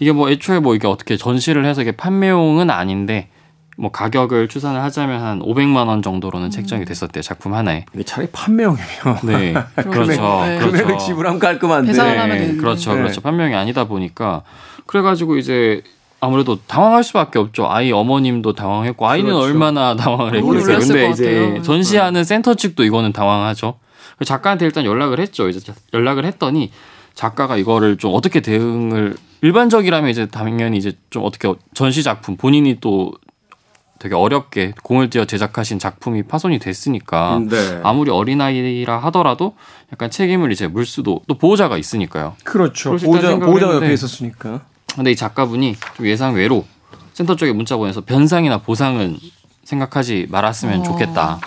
이게 0.00 0.12
뭐 0.12 0.30
애초에 0.30 0.60
뭐 0.60 0.74
이게 0.74 0.86
어떻게 0.86 1.18
전시를 1.18 1.66
해서 1.66 1.82
이게 1.82 1.92
판매용은 1.92 2.70
아닌데 2.70 3.28
뭐 3.76 3.90
가격을 3.90 4.48
추산을 4.48 4.82
하자면 4.82 5.22
한 5.22 5.40
500만 5.40 5.88
원 5.88 6.02
정도로는 6.02 6.50
책정이 6.50 6.84
됐었대요 6.84 7.22
작품 7.22 7.54
하나에 7.54 7.86
이게 7.94 8.04
차라리 8.04 8.28
판매용이면 8.32 8.86
네 9.24 9.54
그렇죠 9.82 10.44
네. 10.44 10.58
금액을 10.58 10.84
그렇죠 10.84 11.06
지불하면 11.06 11.38
깔끔한데 11.40 11.88
배상을 11.88 12.18
하면 12.18 12.38
되는데. 12.38 12.60
그렇죠, 12.60 12.94
네. 12.94 13.00
그렇죠. 13.02 13.20
판명이 13.20 13.54
아니다 13.54 13.84
보니까 13.84 14.42
그래가지고 14.86 15.36
이제 15.38 15.82
아무래도 16.20 16.58
당황할 16.66 17.04
수밖에 17.04 17.38
없죠. 17.38 17.68
아이 17.68 17.92
어머님도 17.92 18.54
당황했고 18.54 19.06
아이는 19.06 19.30
그렇죠. 19.30 19.44
얼마나 19.46 19.94
당황을 19.96 20.36
했겠어요. 20.36 20.78
근데 20.78 21.06
것 21.06 21.12
이제. 21.12 21.60
전시하는 21.62 22.24
센터 22.24 22.54
측도 22.54 22.84
이거는 22.84 23.12
당황하죠. 23.12 23.74
작가한테 24.24 24.64
일단 24.64 24.84
연락을 24.86 25.20
했죠. 25.20 25.48
이제 25.48 25.72
연락을 25.92 26.24
했더니 26.24 26.70
작가가 27.12 27.56
이거를 27.56 27.98
좀 27.98 28.14
어떻게 28.14 28.40
대응을 28.40 29.16
일반적이라면 29.42 30.08
이제 30.08 30.26
당연히 30.26 30.78
이제 30.78 30.92
좀 31.10 31.24
어떻게 31.24 31.52
전시 31.74 32.02
작품 32.02 32.36
본인이 32.38 32.78
또 32.80 33.12
되게 34.04 34.14
어렵게 34.14 34.74
공을 34.82 35.08
들여 35.08 35.24
제작하신 35.24 35.78
작품이 35.78 36.24
파손이 36.24 36.58
됐으니까 36.58 37.40
네. 37.48 37.80
아무리 37.82 38.10
어린아이라 38.10 38.98
하더라도 39.04 39.56
약간 39.94 40.10
책임을 40.10 40.52
이제 40.52 40.68
물 40.68 40.84
수도 40.84 41.22
또 41.26 41.38
보호자가 41.38 41.78
있으니까 41.78 42.34
그렇죠. 42.44 42.98
보호자 42.98 43.38
보호자가. 43.38 43.76
옆에 43.76 43.94
있었으니까. 43.94 44.60
근데 44.94 45.10
이 45.10 45.16
작가분이 45.16 45.76
좀 45.96 46.06
예상 46.06 46.34
외로 46.34 46.66
센터 47.14 47.34
쪽에 47.34 47.54
문자 47.54 47.78
보내서 47.78 48.02
변상이나 48.02 48.58
보상은 48.58 49.16
생각하지 49.64 50.26
말았으면 50.28 50.80
어. 50.80 50.82
좋겠다. 50.82 51.40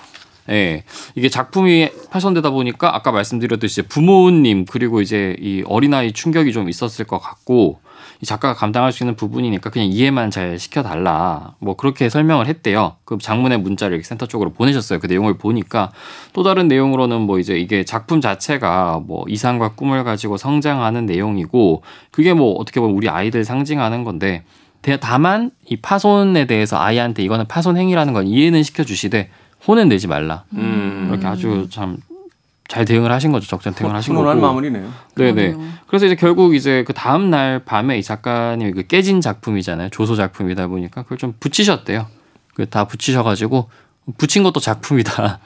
예. 0.50 0.84
이게 1.14 1.30
작품이 1.30 1.92
파손되다 2.10 2.50
보니까 2.50 2.96
아까 2.96 3.12
말씀드렸듯이 3.12 3.84
부모님 3.84 4.66
그리고 4.66 5.02
이제 5.02 5.36
이 5.40 5.62
어린아이 5.68 6.12
충격이 6.12 6.54
좀 6.54 6.70
있었을 6.70 7.06
것 7.06 7.20
같고 7.20 7.82
이 7.84 7.87
작가가 8.24 8.54
감당할 8.56 8.92
수 8.92 9.04
있는 9.04 9.16
부분이니까 9.16 9.70
그냥 9.70 9.88
이해만 9.90 10.32
잘 10.32 10.58
시켜달라. 10.58 11.54
뭐 11.60 11.76
그렇게 11.76 12.10
설명을 12.10 12.48
했대요. 12.48 12.96
그 13.06 13.18
장문의 13.22 13.60
문자를 13.60 14.04
센터 14.04 14.26
쪽으로 14.26 14.52
보내셨어요. 14.54 15.00
그 15.00 15.06
내용을 15.08 15.38
보니까 15.38 15.92
또 16.34 16.42
다른 16.44 16.68
내용으로는 16.68 17.22
뭐 17.22 17.38
이제 17.40 17.58
이게 17.60 17.84
작품 17.84 18.20
자체가 18.22 19.02
뭐 19.06 19.24
이상과 19.28 19.74
꿈을 19.74 20.04
가지고 20.04 20.38
성장하는 20.38 21.06
내용이고 21.06 21.84
그게 22.12 22.34
뭐 22.34 22.54
어떻게 22.54 22.80
보면 22.80 22.96
우리 22.96 23.08
아이들 23.10 23.44
상징하는 23.46 24.04
건데 24.04 24.44
대- 24.82 25.00
다만 25.00 25.52
이 25.70 25.76
파손에 25.78 26.46
대해서 26.46 26.80
아이한테 26.80 27.22
이거는 27.24 27.46
파손 27.48 27.78
행위라는 27.78 28.14
건 28.14 28.26
이해는 28.28 28.64
시켜주시되 28.64 29.30
혼은 29.68 29.90
내지 29.90 30.08
말라. 30.08 30.44
음. 30.54 31.08
이렇게 31.12 31.28
아주 31.28 31.68
참 31.70 31.98
잘 32.68 32.86
대응을 32.86 33.12
하신 33.12 33.32
거죠. 33.32 33.48
적절 33.48 33.74
대응을 33.76 33.96
하신 33.96 34.14
거고. 34.14 34.24
훈훈한 34.28 34.42
마무리네요. 34.42 34.92
네네. 35.16 35.52
그러네요. 35.54 35.74
그래서 35.88 36.06
이제 36.06 36.16
결국 36.16 36.54
이제 36.56 36.84
그 36.86 36.94
다음 36.94 37.30
날 37.30 37.60
밤에 37.60 37.98
이 37.98 38.04
작가님이 38.04 38.72
그 38.74 38.84
깨진 38.88 39.22
작품이잖아요. 39.22 39.90
조소 39.90 40.16
작품이다 40.16 40.68
보니까 40.68 41.04
그걸 41.04 41.18
좀 41.18 41.34
붙이셨대요. 41.40 42.08
그 42.56 42.66
다 42.66 42.86
붙이셔가지고 42.86 43.70
붙인 44.18 44.44
것도 44.44 44.60
작품이다. 44.60 45.40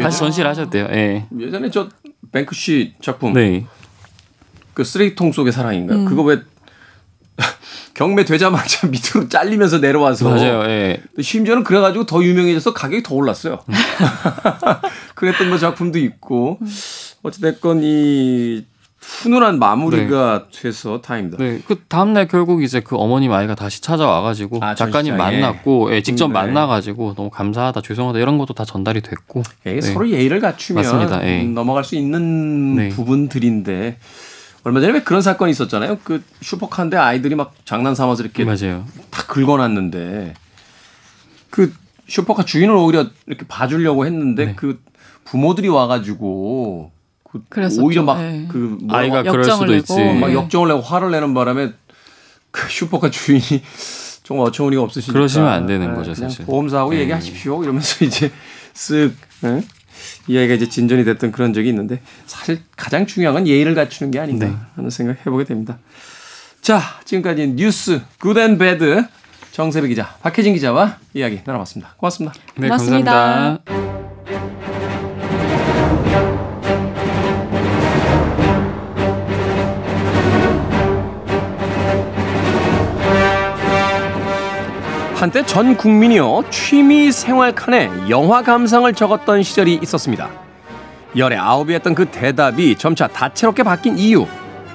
다시 0.00 0.18
전시를 0.18 0.48
하셨대요. 0.50 0.86
예. 0.92 1.26
예전에 1.38 1.70
저 1.70 1.88
뱅크시 2.32 2.94
작품 3.02 3.34
네. 3.34 3.66
그 4.72 4.82
쓰레기통 4.82 5.30
속의 5.32 5.52
사랑인가 5.52 5.94
음. 5.94 6.04
그거 6.06 6.22
왜 6.22 6.40
경매 7.94 8.24
되자마자 8.24 8.86
밑으로 8.90 9.28
잘리면서 9.28 9.78
내려와서 9.78 10.28
맞아요. 10.28 10.64
예. 10.68 11.00
심지어는 11.20 11.64
그래가지고 11.64 12.06
더 12.06 12.22
유명해져서 12.22 12.74
가격이 12.74 13.02
더 13.02 13.14
올랐어요. 13.14 13.60
그랬던 15.14 15.50
거 15.50 15.58
작품도 15.58 15.98
있고 15.98 16.58
어찌됐건 17.22 17.80
이 17.82 18.64
훈훈한 19.04 19.58
마무리가 19.58 20.46
돼서 20.50 21.00
다행입니다. 21.02 21.36
네. 21.42 21.60
그 21.66 21.78
다음 21.88 22.14
날 22.14 22.26
결국 22.26 22.62
이제 22.62 22.80
그 22.80 22.96
어머님 22.96 23.32
아이가 23.32 23.54
다시 23.54 23.82
찾아와가지고 23.82 24.58
아, 24.62 24.74
작가님 24.74 25.16
전시장에. 25.16 25.40
만났고, 25.40 25.94
예, 25.94 26.02
직접 26.02 26.28
네. 26.28 26.32
만나가지고 26.32 27.14
너무 27.14 27.28
감사하다, 27.28 27.82
죄송하다 27.82 28.18
이런 28.18 28.38
것도 28.38 28.54
다 28.54 28.64
전달이 28.64 29.02
됐고. 29.02 29.42
예, 29.66 29.74
네. 29.74 29.80
서로 29.82 30.08
예의를 30.08 30.40
갖추면 30.40 30.82
맞습니다. 30.82 31.26
예. 31.26 31.42
음, 31.42 31.52
넘어갈 31.52 31.84
수 31.84 31.96
있는 31.96 32.76
네. 32.76 32.88
부분들인데 32.88 33.98
얼마 34.64 34.80
전에 34.80 34.94
왜 34.94 35.02
그런 35.02 35.20
사건이 35.22 35.50
있었잖아요. 35.52 35.98
그 36.04 36.22
슈퍼카인데 36.40 36.96
아이들이 36.96 37.34
막 37.34 37.54
장난 37.64 37.94
삼아서 37.94 38.22
이렇게 38.22 38.44
맞아요. 38.44 38.86
다 39.10 39.22
긁어놨는데 39.26 40.34
그 41.50 41.72
슈퍼카 42.08 42.44
주인을 42.44 42.74
오히려 42.74 43.06
이렇게 43.26 43.46
봐주려고 43.46 44.06
했는데 44.06 44.46
네. 44.46 44.54
그 44.56 44.82
부모들이 45.24 45.68
와가지고 45.68 46.90
그 47.30 47.42
그랬었죠. 47.48 47.84
오히려 47.84 48.02
네. 48.02 48.42
막그 48.46 48.78
뭐 48.82 48.96
아이가 48.96 49.22
그럴 49.22 49.44
수도 49.44 49.64
내고. 49.66 49.76
있지. 49.76 49.96
네. 49.96 50.18
막 50.18 50.32
역정을 50.32 50.68
내고 50.68 50.80
화를 50.80 51.10
내는 51.10 51.34
바람에 51.34 51.72
그 52.50 52.68
슈퍼카 52.70 53.10
주인이 53.10 53.42
좀 54.24 54.38
어처구니가 54.40 54.80
없으시니까 54.82 55.12
그러시면 55.12 55.48
안 55.48 55.66
되는 55.66 55.88
네, 55.88 55.94
거죠, 55.94 56.14
사실. 56.14 56.46
보험사하고 56.46 56.92
네. 56.92 57.00
얘기하십시오 57.00 57.62
이러면서 57.62 58.02
이제 58.06 58.32
쓱 58.72 59.12
네? 59.42 59.62
이야기가 60.26 60.54
이제 60.54 60.68
진전이 60.68 61.04
됐던 61.04 61.32
그런 61.32 61.52
적이 61.52 61.70
있는데 61.70 62.00
사실 62.26 62.60
가장 62.76 63.06
중요한 63.06 63.34
건 63.34 63.46
예의를 63.46 63.74
갖추는 63.74 64.10
게 64.10 64.18
아닌가 64.18 64.46
네. 64.46 64.54
하는 64.76 64.90
생각 64.90 65.18
해보게 65.20 65.44
됩니다. 65.44 65.78
자 66.60 66.80
지금까지 67.04 67.48
뉴스 67.48 68.00
Good 68.20 68.42
and 68.42 68.58
Bad 68.58 69.04
정세배 69.52 69.88
기자 69.88 70.16
박혜진 70.22 70.54
기자와 70.54 70.98
이야기 71.14 71.40
나눠봤습니다. 71.44 71.94
고맙습니다. 71.96 72.34
네, 72.56 72.68
고맙습니다. 72.68 73.12
감사합니다. 73.12 73.73
한때 85.24 85.42
전 85.46 85.74
국민이요 85.74 86.44
취미 86.50 87.10
생활 87.10 87.54
칸에 87.54 87.90
영화 88.10 88.42
감상을 88.42 88.92
적었던 88.92 89.42
시절이 89.42 89.78
있었습니다. 89.82 90.28
열의 91.16 91.38
아홉이었던 91.38 91.94
그 91.94 92.04
대답이 92.04 92.76
점차 92.76 93.06
다채롭게 93.06 93.62
바뀐 93.62 93.96
이유. 93.96 94.26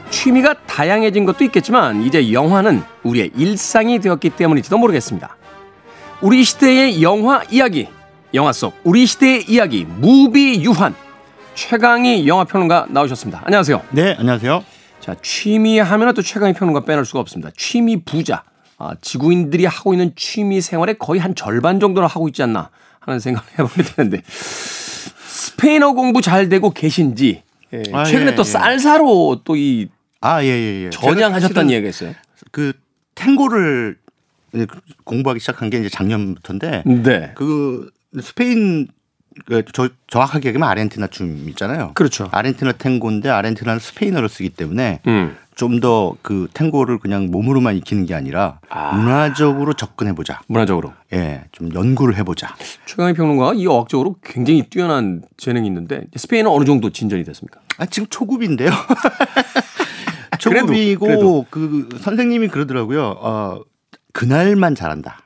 취미가 0.09 0.55
다양해진 0.65 1.25
것도 1.25 1.43
있겠지만 1.43 2.01
이제 2.01 2.33
영화는 2.33 2.81
우리의 3.03 3.29
일상이 3.35 3.99
되었기 3.99 4.31
때문일지도 4.31 4.79
모르겠습니다. 4.79 5.37
우리 6.19 6.43
시대의 6.43 7.03
영화 7.03 7.43
이야기, 7.51 7.87
영화 8.33 8.51
속 8.51 8.73
우리 8.83 9.05
시대의 9.05 9.43
이야기, 9.47 9.85
무비 9.87 10.63
유한. 10.63 10.95
최강희 11.53 12.27
영화 12.27 12.43
평론가 12.43 12.87
나오셨습니다. 12.89 13.43
안녕하세요. 13.45 13.83
네, 13.91 14.15
안녕하세요. 14.17 14.63
자, 14.99 15.15
취미 15.21 15.77
하면 15.77 16.11
또 16.15 16.23
최강희 16.23 16.53
평론가 16.53 16.85
빼놓을 16.85 17.05
수가 17.05 17.19
없습니다. 17.19 17.51
취미 17.55 18.01
부자. 18.01 18.41
아, 18.79 18.95
지구인들이 19.01 19.65
하고 19.65 19.93
있는 19.93 20.13
취미 20.15 20.61
생활의 20.61 20.97
거의 20.97 21.19
한 21.19 21.35
절반 21.35 21.79
정도는 21.79 22.07
하고 22.07 22.27
있지 22.27 22.41
않나 22.41 22.69
하는 22.99 23.19
생각을 23.19 23.47
해보게 23.59 23.83
되는데 23.83 24.21
스페인어 24.25 25.93
공부 25.93 26.21
잘 26.21 26.49
되고 26.49 26.71
계신지 26.71 27.43
예, 27.73 27.83
아, 27.93 28.03
최근에 28.03 28.31
예, 28.31 28.35
또 28.35 28.41
예. 28.41 28.43
쌀사로 28.45 29.41
또 29.43 29.55
이 29.55 29.89
아, 30.21 30.43
예, 30.43 30.47
예, 30.47 30.85
예. 30.85 30.89
전향하셨다는 30.89 31.71
얘기가 31.71 31.89
있어요. 31.89 32.13
그 32.51 32.73
탱고를 33.15 33.97
공부하기 35.03 35.39
시작한 35.39 35.69
게 35.69 35.79
이제 35.79 35.89
작년부터인데 35.89 36.83
네. 36.85 37.31
그 37.35 37.89
스페인 38.21 38.87
그 39.45 39.63
저, 39.71 39.89
정확하게 40.07 40.49
얘기하면 40.49 40.67
아르헨티나 40.69 41.07
춤 41.07 41.47
있잖아요. 41.49 41.91
그렇죠. 41.93 42.27
아르헨티나 42.31 42.73
탱고인데 42.73 43.29
아르헨티나는 43.29 43.79
스페인어를 43.79 44.27
쓰기 44.27 44.49
때문에 44.49 45.01
음. 45.07 45.37
좀 45.59 45.81
더 45.81 46.15
그 46.21 46.47
탱고를 46.53 46.99
그냥 46.99 47.29
몸으로만 47.31 47.75
익히는 47.75 48.05
게 48.05 48.15
아니라 48.15 48.59
아. 48.69 48.95
문화적으로 48.95 49.73
접근해 49.73 50.13
보자. 50.15 50.39
문화적으로. 50.47 50.93
예, 51.11 51.43
좀 51.51 51.73
연구를 51.73 52.15
해 52.15 52.23
보자. 52.23 52.55
최강희 52.85 53.13
평론가가 53.13 53.55
이 53.55 53.67
어학적으로 53.67 54.15
굉장히 54.23 54.63
뛰어난 54.69 55.21
재능이 55.37 55.67
있는데 55.67 56.03
스페인은 56.15 56.49
어느 56.49 56.63
정도 56.63 56.89
진전이 56.91 57.23
됐습니까? 57.25 57.59
아, 57.77 57.85
지금 57.85 58.07
초급인데요. 58.09 58.69
그래도, 60.41 60.67
초급이고 60.67 61.05
그래도. 61.05 61.45
그 61.49 61.89
선생님이 61.99 62.47
그러더라고요. 62.47 63.17
어, 63.19 63.61
그날만 64.13 64.75
잘한다. 64.75 65.19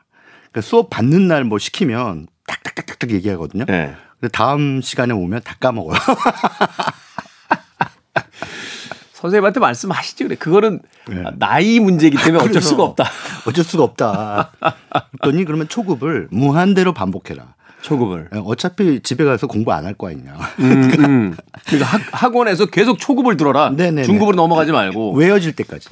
그러니까 0.51 0.61
수업 0.61 0.89
받는 0.89 1.27
날 1.27 1.43
뭐 1.43 1.59
시키면 1.59 2.27
딱딱딱딱 2.47 3.11
얘기하거든요. 3.11 3.65
네. 3.65 3.93
근데 4.19 4.31
다음 4.31 4.81
시간에 4.81 5.13
오면 5.13 5.41
다 5.43 5.55
까먹어요. 5.59 5.97
선생님한테 9.23 9.59
말씀하시죠. 9.59 10.25
그래. 10.25 10.35
그거는 10.35 10.79
네. 11.07 11.23
나이 11.39 11.79
문제이기 11.79 12.17
때문에 12.17 12.37
어쩔 12.39 12.49
그래서 12.51 12.69
수가 12.69 12.83
없다. 12.83 13.05
어쩔 13.47 13.63
수가 13.63 13.83
없다. 13.83 14.51
그랬더니 15.21 15.45
그러면 15.45 15.67
초급을 15.67 16.27
무한대로 16.31 16.93
반복해라. 16.93 17.55
초급을. 17.81 18.29
예, 18.33 18.39
어차피 18.45 19.01
집에 19.01 19.23
가서 19.25 19.47
공부 19.47 19.73
안 19.73 19.85
할 19.85 19.93
거 19.95 20.09
아니냐. 20.09 20.33
음, 20.59 20.91
음. 20.99 21.37
그러니까 21.65 21.89
학, 21.89 22.01
학원에서 22.11 22.67
계속 22.67 22.97
초급을 22.99 23.35
들어라. 23.37 23.69
네네네. 23.71 24.03
중급으로 24.03 24.35
넘어가지 24.35 24.71
말고. 24.71 25.13
외워질 25.13 25.53
때까지. 25.55 25.89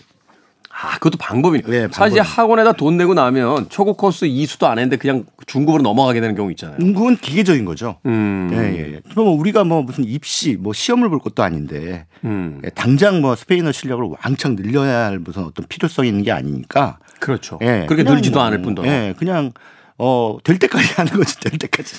아, 0.84 0.94
그것도 0.96 1.18
방법이네. 1.20 1.64
네, 1.68 1.80
사실 1.92 2.18
방법이네. 2.18 2.22
학원에다 2.22 2.72
돈 2.74 2.98
내고 2.98 3.14
나면 3.14 3.70
초급 3.70 3.98
코스 3.98 4.26
이수도 4.26 4.68
안 4.68 4.80
했는데 4.80 4.98
그냥 4.98 5.26
중급으로 5.46 5.84
넘어가게 5.84 6.22
되는 6.22 6.36
경우 6.36 6.50
있잖아요. 6.52 6.78
그건 6.80 7.18
기계적인 7.18 7.66
거죠. 7.66 7.98
음. 8.06 8.50
예, 8.52 8.58
예, 8.58 8.94
예. 8.94 9.02
뭐 9.16 9.32
우리가 9.32 9.64
뭐 9.64 9.84
무슨 9.84 10.04
입시, 10.04 10.58
뭐 10.60 10.74
시험을 10.74 11.10
볼 11.10 11.20
것도 11.20 11.44
아닌데 11.44 12.06
음. 12.24 12.62
예, 12.66 12.70
당장 12.70 13.22
뭐 13.22 13.36
스페인어 13.36 13.72
실력을 13.72 14.04
왕창 14.24 14.56
늘려야 14.56 15.06
할 15.06 15.20
무슨 15.20 15.44
어떤 15.44 15.68
필요성이 15.68 16.10
있는 16.10 16.24
게 16.24 16.32
아니니까. 16.32 16.98
그렇죠. 17.20 17.60
예, 17.62 17.86
그렇게 17.88 18.04
늘지도 18.04 18.40
뭐, 18.40 18.44
않을 18.48 18.62
뿐더러. 18.64 18.88
예, 18.88 19.14
그냥 19.18 19.52
어, 19.98 20.38
될 20.44 20.58
때까지 20.58 20.94
하는 20.96 21.14
거지, 21.14 21.40
될 21.40 21.60
때까지. 21.60 21.96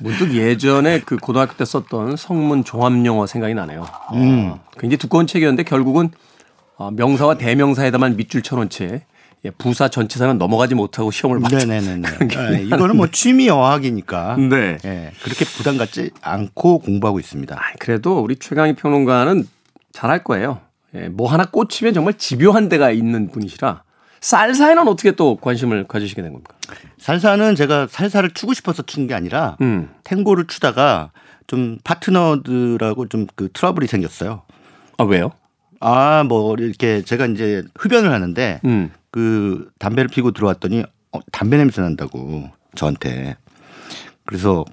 문득 0.00 0.34
예전에 0.34 1.00
그 1.00 1.16
고등학교 1.18 1.54
때 1.54 1.64
썼던 1.64 2.16
성문 2.16 2.64
종합영어 2.64 3.26
생각이 3.26 3.54
나네요. 3.54 3.86
음. 4.14 4.52
어, 4.52 4.60
굉장히 4.78 4.96
두꺼운 4.96 5.26
책이었는데 5.26 5.64
결국은 5.64 6.10
어, 6.76 6.90
명사와 6.90 7.36
대명사에다만 7.38 8.16
밑줄 8.16 8.42
쳐놓은 8.42 8.68
채 8.68 9.04
예, 9.44 9.50
부사 9.50 9.88
전체사는 9.88 10.38
넘어가지 10.38 10.74
못하고 10.74 11.10
시험을 11.10 11.40
봤죠. 11.40 11.56
네네네네. 11.66 12.08
예, 12.56 12.62
이거는 12.64 12.96
뭐 12.96 13.08
취미 13.10 13.50
어학이니까. 13.50 14.36
네. 14.36 14.78
예, 14.86 15.12
그렇게 15.22 15.44
부담 15.44 15.76
갖지 15.76 16.10
않고 16.22 16.78
공부하고 16.78 17.20
있습니다. 17.20 17.54
아, 17.54 17.60
그래도 17.78 18.20
우리 18.20 18.36
최강희 18.36 18.74
평론가는 18.76 19.46
잘할 19.92 20.24
거예요. 20.24 20.60
예, 20.94 21.08
뭐 21.08 21.30
하나 21.30 21.44
꽂히면 21.44 21.92
정말 21.92 22.14
집요한 22.14 22.68
데가 22.68 22.90
있는 22.90 23.30
분이시라 23.30 23.82
쌀사에는 24.20 24.88
어떻게 24.88 25.10
또 25.12 25.36
관심을 25.36 25.86
가지시게 25.86 26.22
된 26.22 26.32
겁니까? 26.32 26.54
살사는 26.98 27.54
제가 27.56 27.88
살사를 27.90 28.30
추고 28.30 28.54
싶어서 28.54 28.82
추는 28.82 29.06
게 29.08 29.12
아니라 29.14 29.58
음. 29.60 29.90
탱고를 30.04 30.46
추다가 30.46 31.10
좀 31.46 31.76
파트너들하고 31.84 33.08
좀 33.08 33.26
그 33.36 33.50
트러블이 33.52 33.86
생겼어요. 33.86 34.42
아 34.96 35.04
왜요? 35.04 35.32
아, 35.86 36.24
뭐 36.24 36.54
이렇게 36.58 37.02
제가 37.02 37.26
이제 37.26 37.62
흡연을 37.76 38.10
하는데 38.10 38.58
음. 38.64 38.90
그 39.10 39.70
담배를 39.78 40.08
피고 40.08 40.30
들어왔더니 40.30 40.82
어, 41.12 41.20
담배 41.30 41.58
냄새 41.58 41.82
난다고 41.82 42.50
저한테. 42.74 43.36
그래서 44.24 44.64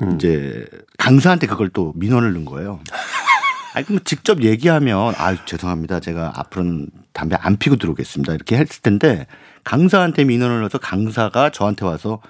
음. 0.00 0.14
이제 0.14 0.64
강사한테 0.96 1.48
그걸 1.48 1.70
또 1.70 1.92
민원을 1.96 2.32
넣은 2.34 2.44
거예요. 2.44 2.78
아니 3.74 3.84
그럼 3.84 3.98
직접 4.04 4.44
얘기하면 4.44 5.14
아 5.18 5.44
죄송합니다. 5.44 5.98
제가 5.98 6.32
앞으로는 6.36 6.88
담배 7.12 7.36
안 7.40 7.56
피고 7.56 7.74
들어오겠습니다. 7.74 8.32
이렇게 8.32 8.56
했을 8.56 8.80
텐데 8.80 9.26
강사한테 9.64 10.22
민원을 10.22 10.60
넣어서 10.60 10.78
강사가 10.78 11.50
저한테 11.50 11.84
와서 11.84 12.22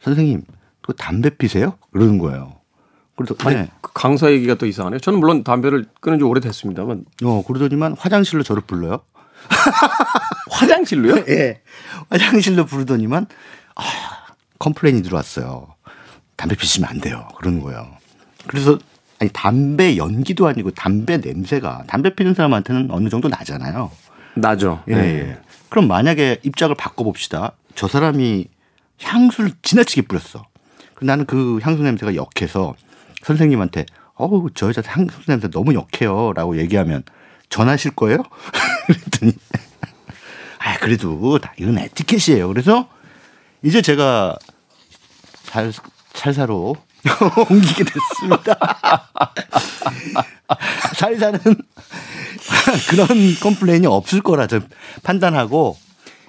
선생님 0.00 0.44
그 0.80 0.94
담배 0.94 1.30
피세요? 1.30 1.76
그러는 1.90 2.18
거예요. 2.18 2.57
그래서 3.18 3.34
아니 3.40 3.56
네. 3.56 3.68
그 3.80 3.90
강사 3.92 4.30
얘기가 4.30 4.54
또 4.54 4.64
이상하네요. 4.64 5.00
저는 5.00 5.18
물론 5.18 5.42
담배를 5.42 5.86
끊은 6.00 6.18
지 6.18 6.24
오래됐습니다만 6.24 7.04
어 7.24 7.42
그러더니만 7.44 7.96
화장실로 7.98 8.44
저를 8.44 8.62
불러요. 8.64 9.00
화장실로요? 10.50 11.24
예. 11.28 11.60
화장실로 12.08 12.64
부르더니만 12.64 13.26
아, 13.74 13.82
complain이 14.60 15.02
들어왔어요. 15.02 15.66
담배 16.36 16.54
피시면 16.54 16.88
안 16.88 17.00
돼요. 17.00 17.26
그러는 17.38 17.60
거예요. 17.60 17.88
그래서 18.46 18.78
아니 19.18 19.30
담배 19.32 19.96
연기도 19.96 20.46
아니고 20.46 20.70
담배 20.70 21.16
냄새가 21.16 21.84
담배 21.88 22.14
피는 22.14 22.34
사람한테는 22.34 22.92
어느 22.92 23.08
정도 23.08 23.26
나잖아요. 23.26 23.90
나죠. 24.34 24.84
예. 24.90 24.94
예. 24.94 25.38
그럼 25.70 25.88
만약에 25.88 26.38
입장을 26.44 26.72
바꿔 26.76 27.02
봅시다. 27.02 27.50
저 27.74 27.88
사람이 27.88 28.46
향수를 29.02 29.50
지나치게 29.62 30.02
뿌렸어. 30.02 30.46
나는 31.00 31.26
그 31.26 31.58
향수 31.62 31.82
냄새가 31.82 32.14
역해서 32.14 32.76
선생님한테 33.22 33.86
어우 34.14 34.50
저 34.54 34.68
여자 34.68 34.82
향수 34.84 35.18
냄새 35.26 35.48
너무 35.48 35.74
역해요라고 35.74 36.58
얘기하면 36.58 37.02
전하실 37.50 37.92
거예요? 37.92 38.22
그랬더니 38.86 39.32
아 40.58 40.78
그래도 40.78 41.38
다 41.38 41.52
이건 41.58 41.78
에티켓이에요. 41.78 42.48
그래서 42.48 42.88
이제 43.62 43.80
제가 43.82 44.36
살 45.44 45.72
살사로 46.14 46.76
옮기게 47.50 47.84
됐습니다. 47.84 48.56
살사는 50.94 51.38
그런 52.90 53.08
complain이 53.40 53.86
없을 53.86 54.20
거라 54.20 54.46
저 54.46 54.60
판단하고 55.04 55.76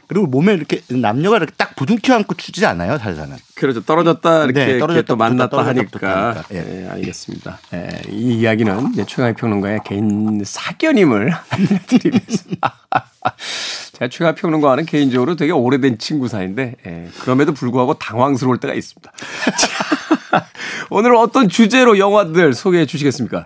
그리고 0.10 0.26
몸에 0.26 0.54
이렇게 0.54 0.82
남녀가 0.90 1.38
이렇게 1.38 1.54
딱 1.56 1.76
부둥켜 1.76 2.16
안고 2.16 2.34
추지 2.34 2.66
않아요 2.66 2.98
살사는. 2.98 3.38
그렇죠. 3.54 3.86
떨어졌다 3.86 4.46
이렇게, 4.46 4.60
네, 4.60 4.66
이렇게 4.66 4.80
떨어졌다 4.80 5.06
또 5.06 5.16
만났다 5.16 5.66
하니까. 5.68 6.00
떨어졌다 6.00 6.48
붙었다 6.48 6.56
예. 6.56 6.88
알겠습니다. 6.90 7.60
예, 7.76 8.02
이 8.10 8.40
이야기는 8.40 8.94
이제 8.94 9.06
최강희 9.06 9.36
평론가의 9.36 9.82
개인 9.86 10.42
사견임을 10.44 11.32
알려드리면서. 11.50 12.50
제가 13.94 14.10
최강희 14.10 14.36
평론가와는 14.38 14.88
개인적으로 14.88 15.36
되게 15.36 15.52
오래된 15.52 16.00
친구 16.00 16.28
사이인데 16.28 16.76
예, 16.88 17.08
그럼에도 17.22 17.54
불구하고 17.54 17.94
당황스러울 18.00 18.58
때가 18.58 18.74
있습니다. 18.74 19.12
자, 19.60 20.48
오늘 20.90 21.16
어떤 21.16 21.50
주제로 21.50 22.00
영화들 22.00 22.56
소개해 22.56 22.88
주시겠습니까? 22.88 23.46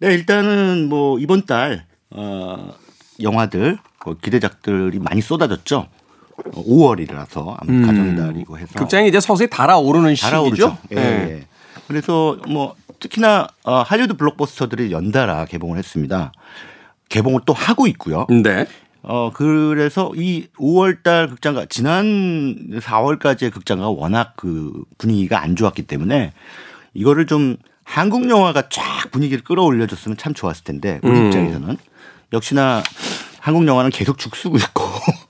네 0.00 0.14
일단은 0.14 0.88
뭐 0.88 1.18
이번 1.18 1.44
달 1.44 1.84
어, 2.08 2.72
영화들 3.20 3.72
뭐 3.72 3.91
기대작들이 4.20 4.98
많이 4.98 5.20
쏟아졌죠. 5.20 5.88
5월이라서 6.36 7.56
아무튼 7.58 7.74
음. 7.74 7.86
가정의 7.86 8.16
달이고 8.16 8.58
해서 8.58 8.78
극장이 8.78 9.08
이제 9.08 9.20
서서히 9.20 9.48
달아오르는 9.48 10.14
달아오르죠. 10.14 10.76
시기죠. 10.82 10.98
예, 10.98 11.00
예. 11.00 11.46
그래서 11.86 12.38
뭐 12.48 12.74
특히나 13.00 13.48
어, 13.64 13.82
할리우드 13.82 14.16
블록버스터들이 14.16 14.92
연달아 14.92 15.46
개봉을 15.46 15.78
했습니다. 15.78 16.32
개봉을 17.08 17.42
또 17.44 17.52
하고 17.52 17.86
있고요. 17.86 18.26
네. 18.30 18.66
어 19.02 19.32
그래서 19.34 20.12
이 20.14 20.46
5월달 20.56 21.28
극장가 21.30 21.66
지난 21.68 22.70
4월까지의 22.78 23.52
극장가 23.52 23.90
워낙 23.90 24.34
그 24.36 24.84
분위기가 24.96 25.42
안 25.42 25.56
좋았기 25.56 25.82
때문에 25.82 26.32
이거를 26.94 27.26
좀 27.26 27.56
한국 27.82 28.30
영화가 28.30 28.68
쫙 28.68 29.10
분위기를 29.10 29.42
끌어올려줬으면 29.42 30.16
참 30.16 30.34
좋았을 30.34 30.62
텐데 30.62 31.00
우리 31.02 31.18
음. 31.18 31.26
입장에서는 31.26 31.76
역시나 32.32 32.82
한국 33.42 33.66
영화는 33.66 33.90
계속 33.90 34.18
죽쓰고 34.18 34.56
있고 34.56 34.84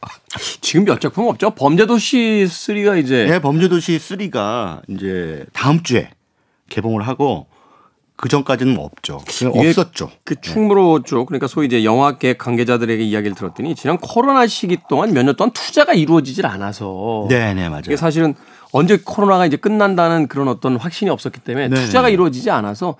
지금 0.60 0.84
몇 0.84 1.00
작품 1.00 1.26
없죠? 1.28 1.50
범죄도시 1.52 2.46
3가 2.46 3.02
이제 3.02 3.24
네, 3.26 3.38
범죄도시 3.40 3.96
3가 3.98 4.82
이제 4.88 5.46
다음 5.54 5.82
주에 5.82 6.10
개봉을 6.68 7.06
하고 7.08 7.46
그 8.16 8.28
전까지는 8.28 8.76
없죠. 8.78 9.22
없었죠. 9.42 10.10
그 10.24 10.34
충무로 10.42 11.02
쪽 11.02 11.24
그러니까 11.26 11.46
소위 11.46 11.66
이제 11.66 11.84
영화계 11.84 12.34
관계자들에게 12.34 13.02
이야기를 13.02 13.34
들었더니 13.34 13.74
지난 13.74 13.96
코로나 13.96 14.46
시기 14.46 14.76
동안 14.90 15.12
몇 15.14 15.24
년 15.24 15.34
동안 15.34 15.50
투자가 15.52 15.94
이루어지질 15.94 16.44
않아서 16.46 17.26
네, 17.30 17.54
네, 17.54 17.70
맞아요. 17.70 17.82
이게 17.86 17.96
사실은 17.96 18.34
언제 18.72 18.98
코로나가 19.02 19.46
이제 19.46 19.56
끝난다는 19.56 20.28
그런 20.28 20.48
어떤 20.48 20.76
확신이 20.76 21.10
없었기 21.10 21.40
때문에 21.40 21.68
네네. 21.68 21.86
투자가 21.86 22.10
이루어지지 22.10 22.50
않아서 22.50 22.96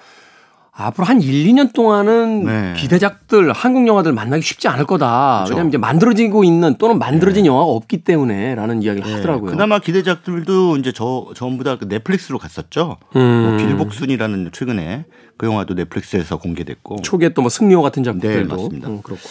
앞으로 0.75 1.07
한 1.07 1.21
1, 1.21 1.47
2년 1.53 1.75
동안은 1.75 2.45
네. 2.47 2.75
기대작들, 2.79 3.53
한국 3.53 3.87
영화들 3.87 4.13
만나기 4.13 4.43
쉽지 4.43 4.69
않을 4.69 4.87
거다. 4.87 5.41
그렇죠. 5.41 5.53
왜냐하면 5.53 5.69
이제 5.69 5.77
만들어지고 5.77 6.45
있는 6.45 6.77
또는 6.79 6.99
만들어진 6.99 7.45
영화가 7.45 7.67
없기 7.67 7.99
때문에 8.05 8.55
라는 8.55 8.83
이야기를 8.83 9.07
네, 9.07 9.15
하더라고요. 9.17 9.51
그나마 9.51 9.79
기대작들도 9.81 10.79
이제 10.79 10.91
저 10.93 11.27
전부 11.37 11.63
다그 11.63 11.89
넷플릭스로 11.89 12.39
갔었죠. 12.39 12.97
음. 13.17 13.21
뭐 13.43 13.57
빌복순이라는 13.59 14.51
최근에 14.53 15.05
그 15.37 15.47
영화도 15.47 15.75
넷플릭스에서 15.75 16.39
공개됐고. 16.39 17.03
초기에 17.03 17.31
또 17.35 17.43
뭐 17.43 17.51
승리호 17.51 17.83
같은 17.83 18.03
작품들도 18.03 18.39
네, 18.39 18.45
맞습니다. 18.45 18.89
음, 18.89 19.03
그렇고. 19.03 19.23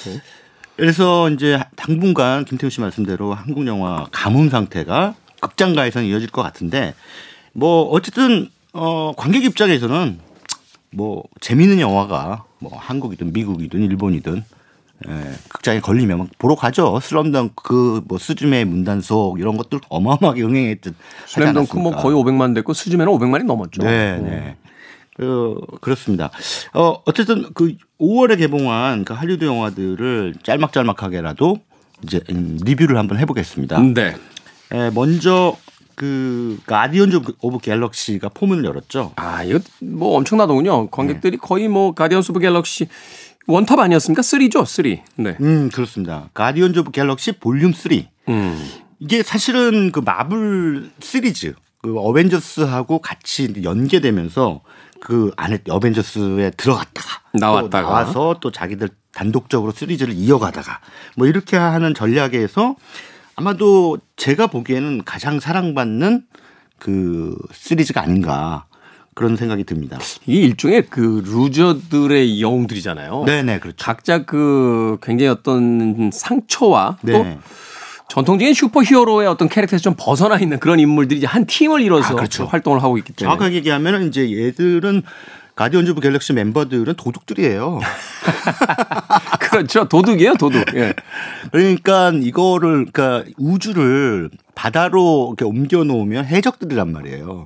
그래서 0.75 1.29
이제 1.31 1.59
당분간 1.75 2.45
김태우 2.45 2.69
씨 2.69 2.81
말씀대로 2.81 3.33
한국 3.33 3.65
영화 3.67 4.05
가뭄 4.11 4.49
상태가 4.49 5.15
극장가에서는 5.39 6.07
이어질 6.07 6.29
것 6.29 6.43
같은데 6.43 6.93
뭐 7.53 7.83
어쨌든 7.89 8.49
어 8.73 9.13
관객 9.17 9.43
입장에서는 9.43 10.19
뭐 10.93 11.23
재미있는 11.39 11.79
영화가 11.79 12.43
뭐 12.59 12.77
한국이든 12.77 13.33
미국이든 13.33 13.81
일본이든 13.83 14.43
예, 15.07 15.11
극장에 15.49 15.79
걸리면 15.79 16.17
막 16.19 16.27
보러 16.37 16.55
가죠. 16.55 16.99
슬럼덩 17.01 17.55
그뭐 17.55 18.19
스즈메 18.19 18.65
문단속 18.65 19.39
이런 19.39 19.57
것들 19.57 19.79
어마어마하게 19.89 20.43
응행했듯 20.43 20.93
하지 21.23 21.33
슬램덩크 21.33 21.77
뭐? 21.77 21.95
거의 21.95 22.15
500만 22.15 22.53
됐고 22.53 22.73
수즈면은 22.73 23.11
500만이 23.13 23.45
넘었죠. 23.45 23.81
네, 23.81 24.17
음. 24.19 24.25
네. 24.25 24.55
그, 25.17 25.59
그렇습니다. 25.81 26.31
어, 26.73 27.01
어쨌든 27.05 27.51
그 27.53 27.75
5월에 27.99 28.37
개봉한 28.37 29.05
그 29.05 29.13
할리우드 29.13 29.45
영화들을 29.45 30.35
짤막짤막하게라도 30.43 31.59
이제 32.03 32.21
음, 32.29 32.57
리뷰를 32.63 32.97
한번 32.97 33.17
해보겠습니다. 33.19 33.79
네. 33.79 34.15
에, 34.71 34.89
먼저 34.91 35.55
그 35.95 36.59
가디언즈 36.65 37.19
오브 37.41 37.59
갤럭시가 37.59 38.29
포문을 38.29 38.65
열었죠. 38.65 39.13
아, 39.15 39.43
이거 39.43 39.59
뭐 39.79 40.15
엄청나더군요. 40.17 40.89
관객들이 40.89 41.37
거의 41.37 41.67
뭐 41.67 41.93
가디언스 41.93 42.31
오브 42.31 42.39
갤럭시 42.39 42.87
one 43.47 43.63
top 43.63 43.79
아니었습니까? 43.79 44.21
3죠, 44.21 44.65
3. 44.65 45.23
네. 45.23 45.37
음, 45.41 45.69
그렇습니다. 45.73 46.29
가디언즈 46.33 46.79
오브 46.79 46.91
갤럭시 46.91 47.33
볼륨 47.33 47.73
3. 47.73 48.03
음. 48.29 48.69
이게 48.99 49.23
사실은 49.23 49.91
그 49.91 49.99
마블 49.99 50.91
시리즈 50.99 51.55
그 51.81 51.97
어벤져스하고 51.97 52.99
같이 52.99 53.51
연계되면서 53.63 54.61
그 54.99 55.31
안에 55.35 55.59
어벤져스에 55.67 56.51
들어갔다가 56.51 57.21
또 57.33 57.39
나왔다가. 57.39 57.81
나와서 57.89 58.37
또 58.39 58.51
자기들 58.51 58.89
단독적으로 59.11 59.71
시리즈를 59.71 60.13
이어가다가 60.13 60.79
뭐 61.17 61.25
이렇게 61.27 61.57
하는 61.57 61.93
전략에서 61.95 62.75
아마도 63.35 63.97
제가 64.17 64.47
보기에는 64.47 65.03
가장 65.05 65.39
사랑받는 65.39 66.23
그 66.77 67.35
시리즈가 67.53 68.01
아닌가 68.01 68.65
그런 69.13 69.35
생각이 69.35 69.63
듭니다. 69.65 69.99
이 70.25 70.37
일종의 70.37 70.87
그 70.89 71.23
루저들의 71.25 72.41
영웅들이잖아요. 72.41 73.23
네네 73.25 73.59
그렇죠. 73.59 73.77
각자 73.79 74.25
그 74.25 74.97
굉장히 75.01 75.29
어떤 75.29 76.09
상처와 76.11 76.97
또 77.05 77.23
네. 77.23 77.37
전통적인 78.09 78.53
슈퍼 78.53 78.83
히어로의 78.83 79.27
어떤 79.27 79.47
캐릭터에서 79.47 79.83
좀 79.83 79.95
벗어나 79.97 80.37
있는 80.37 80.59
그런 80.59 80.79
인물들이 80.79 81.19
이제 81.19 81.27
한 81.27 81.45
팀을 81.45 81.81
이뤄서 81.81 82.13
아, 82.13 82.15
그렇죠. 82.15 82.45
활동을 82.45 82.83
하고 82.83 82.97
있기 82.97 83.13
때문에 83.13 83.35
정확하게 83.35 83.55
얘기하면 83.57 84.07
이제 84.07 84.29
얘들은 84.29 85.03
가디언즈 85.55 85.91
오브 85.91 86.01
갤럭시 86.01 86.33
멤버들은 86.33 86.95
도둑들이에요. 86.95 87.79
그렇죠. 89.39 89.87
도둑이에요, 89.87 90.35
도둑. 90.35 90.63
예. 90.75 90.93
그러니까 91.51 92.11
이거를 92.11 92.87
그러니까 92.91 93.29
우주를 93.37 94.29
바다로 94.55 95.35
이렇게 95.37 95.45
옮겨 95.45 95.83
놓으면 95.83 96.25
해적들이란 96.25 96.91
말이에요. 96.91 97.45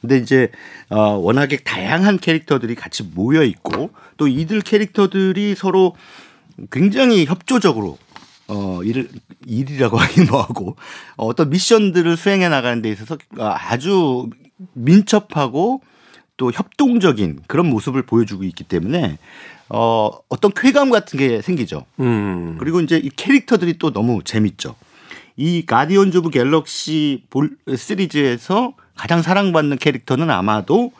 근데 0.00 0.16
이제 0.16 0.50
어 0.88 1.12
워낙에 1.16 1.58
다양한 1.58 2.18
캐릭터들이 2.18 2.74
같이 2.74 3.02
모여 3.02 3.42
있고 3.42 3.90
또 4.16 4.28
이들 4.28 4.62
캐릭터들이 4.62 5.54
서로 5.54 5.94
굉장히 6.70 7.26
협조적으로 7.26 7.98
어 8.48 8.80
일을 8.82 9.08
일이라고 9.46 9.96
하긴 9.98 10.26
뭐하고 10.26 10.76
어, 11.16 11.26
어떤 11.26 11.50
미션들을 11.50 12.16
수행해 12.16 12.48
나가는 12.48 12.80
데 12.80 12.90
있어서 12.90 13.18
아주 13.38 14.28
민첩하고 14.72 15.82
또 16.40 16.50
협동적인 16.50 17.40
그런 17.46 17.68
모습을 17.68 18.00
보여주고 18.00 18.44
있기 18.44 18.64
때문에 18.64 19.18
어 19.68 20.10
어떤 20.30 20.50
쾌감 20.56 20.88
같은 20.88 21.18
게 21.18 21.42
생기죠. 21.42 21.84
음. 22.00 22.56
그리고 22.58 22.80
이제 22.80 22.96
이 22.96 23.10
캐릭터들이 23.10 23.76
또 23.76 23.92
너무 23.92 24.22
재밌죠. 24.24 24.74
이 25.36 25.66
가디언즈 25.66 26.16
오브 26.16 26.30
갤럭시 26.30 27.24
볼 27.28 27.50
시리즈에서 27.76 28.72
가장 28.96 29.20
사랑받는 29.20 29.76
캐릭터는 29.76 30.30
아마도 30.30 30.92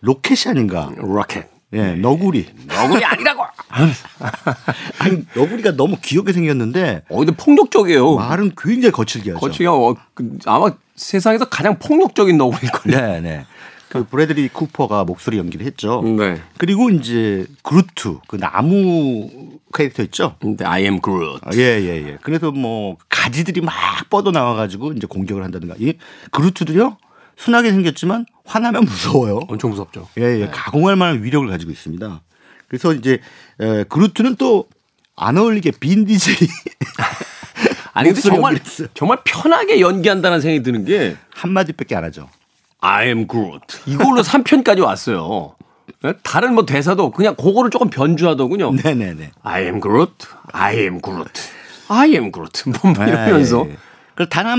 로켓이 0.00 0.50
아닌가. 0.50 0.90
로켓. 0.96 1.48
예, 1.74 1.94
너구리. 1.94 2.48
너구리 2.66 3.04
아니라고. 3.04 3.44
아니, 4.98 5.24
너구리가 5.34 5.76
너무 5.76 5.96
귀엽게 6.02 6.32
생겼는데 6.32 7.04
어, 7.08 7.18
근데 7.18 7.32
폭력적이에요. 7.36 8.16
말은 8.16 8.52
굉장히 8.58 8.90
거칠게 8.90 9.30
하죠. 9.30 9.40
거치가 9.40 9.72
어, 9.74 9.94
그, 10.12 10.38
아마 10.44 10.72
세상에서 10.96 11.44
가장 11.48 11.78
폭력적인 11.78 12.36
너구리일 12.36 12.72
거예요. 12.72 13.00
네, 13.00 13.20
네. 13.20 13.46
그 13.92 14.04
브래들리 14.04 14.48
쿠퍼가 14.48 15.04
목소리 15.04 15.36
연기를 15.36 15.66
했죠. 15.66 16.00
네. 16.02 16.40
그리고 16.56 16.88
이제 16.88 17.46
그루트, 17.62 18.18
그 18.26 18.36
나무 18.38 19.58
캐릭터 19.74 20.02
있죠. 20.04 20.36
근데 20.40 20.64
I 20.64 20.84
am 20.84 21.00
Groot. 21.02 21.40
아, 21.44 21.50
예, 21.54 21.58
예, 21.58 22.08
예. 22.08 22.18
그래서 22.22 22.50
뭐 22.50 22.96
가지들이 23.10 23.60
막 23.60 23.74
뻗어 24.08 24.30
나와가지고 24.30 24.92
이제 24.94 25.06
공격을 25.06 25.44
한다든가. 25.44 25.74
이 25.78 25.94
그루트도요 26.30 26.96
순하게 27.36 27.70
생겼지만 27.70 28.24
화나면 28.46 28.84
무서워요. 28.84 29.40
엄청 29.48 29.70
무섭죠. 29.70 30.08
예, 30.18 30.40
예. 30.40 30.48
가공할 30.50 30.96
만한 30.96 31.22
위력을 31.22 31.46
가지고 31.48 31.70
있습니다. 31.70 32.22
그래서 32.68 32.94
이제 32.94 33.20
에, 33.60 33.84
그루트는 33.84 34.36
또 34.36 34.66
안 35.16 35.36
어울리게 35.36 35.72
빈 35.78 36.04
디젤이 36.04 36.48
아니 37.92 38.08
근데 38.08 38.20
정말. 38.22 38.58
정말 38.94 39.18
편하게 39.24 39.80
연기한다는 39.80 40.40
생각이 40.40 40.62
드는 40.62 40.84
게 40.84 41.16
한마디밖에 41.34 41.94
안 41.94 42.04
하죠. 42.04 42.28
I 42.82 43.06
am 43.06 43.26
Groot. 43.26 43.78
이걸로 43.86 44.20
3편까지 44.22 44.84
왔어요. 44.84 45.54
예? 46.04 46.14
다른 46.22 46.54
뭐 46.54 46.66
대사도 46.66 47.10
그냥 47.12 47.34
그거를 47.36 47.70
조금 47.70 47.88
변주하더군요. 47.88 48.72
네네네. 48.72 49.30
I 49.42 49.62
am 49.62 49.80
Groot. 49.80 50.26
I 50.52 50.76
am 50.76 51.00
Groot. 51.00 51.40
I 51.88 52.10
am 52.10 52.32
Groot. 52.32 52.70
뭐 52.82 52.92
이러면서 52.92 53.64
예, 53.66 53.70
예. 53.70 53.76
그단한 54.14 54.58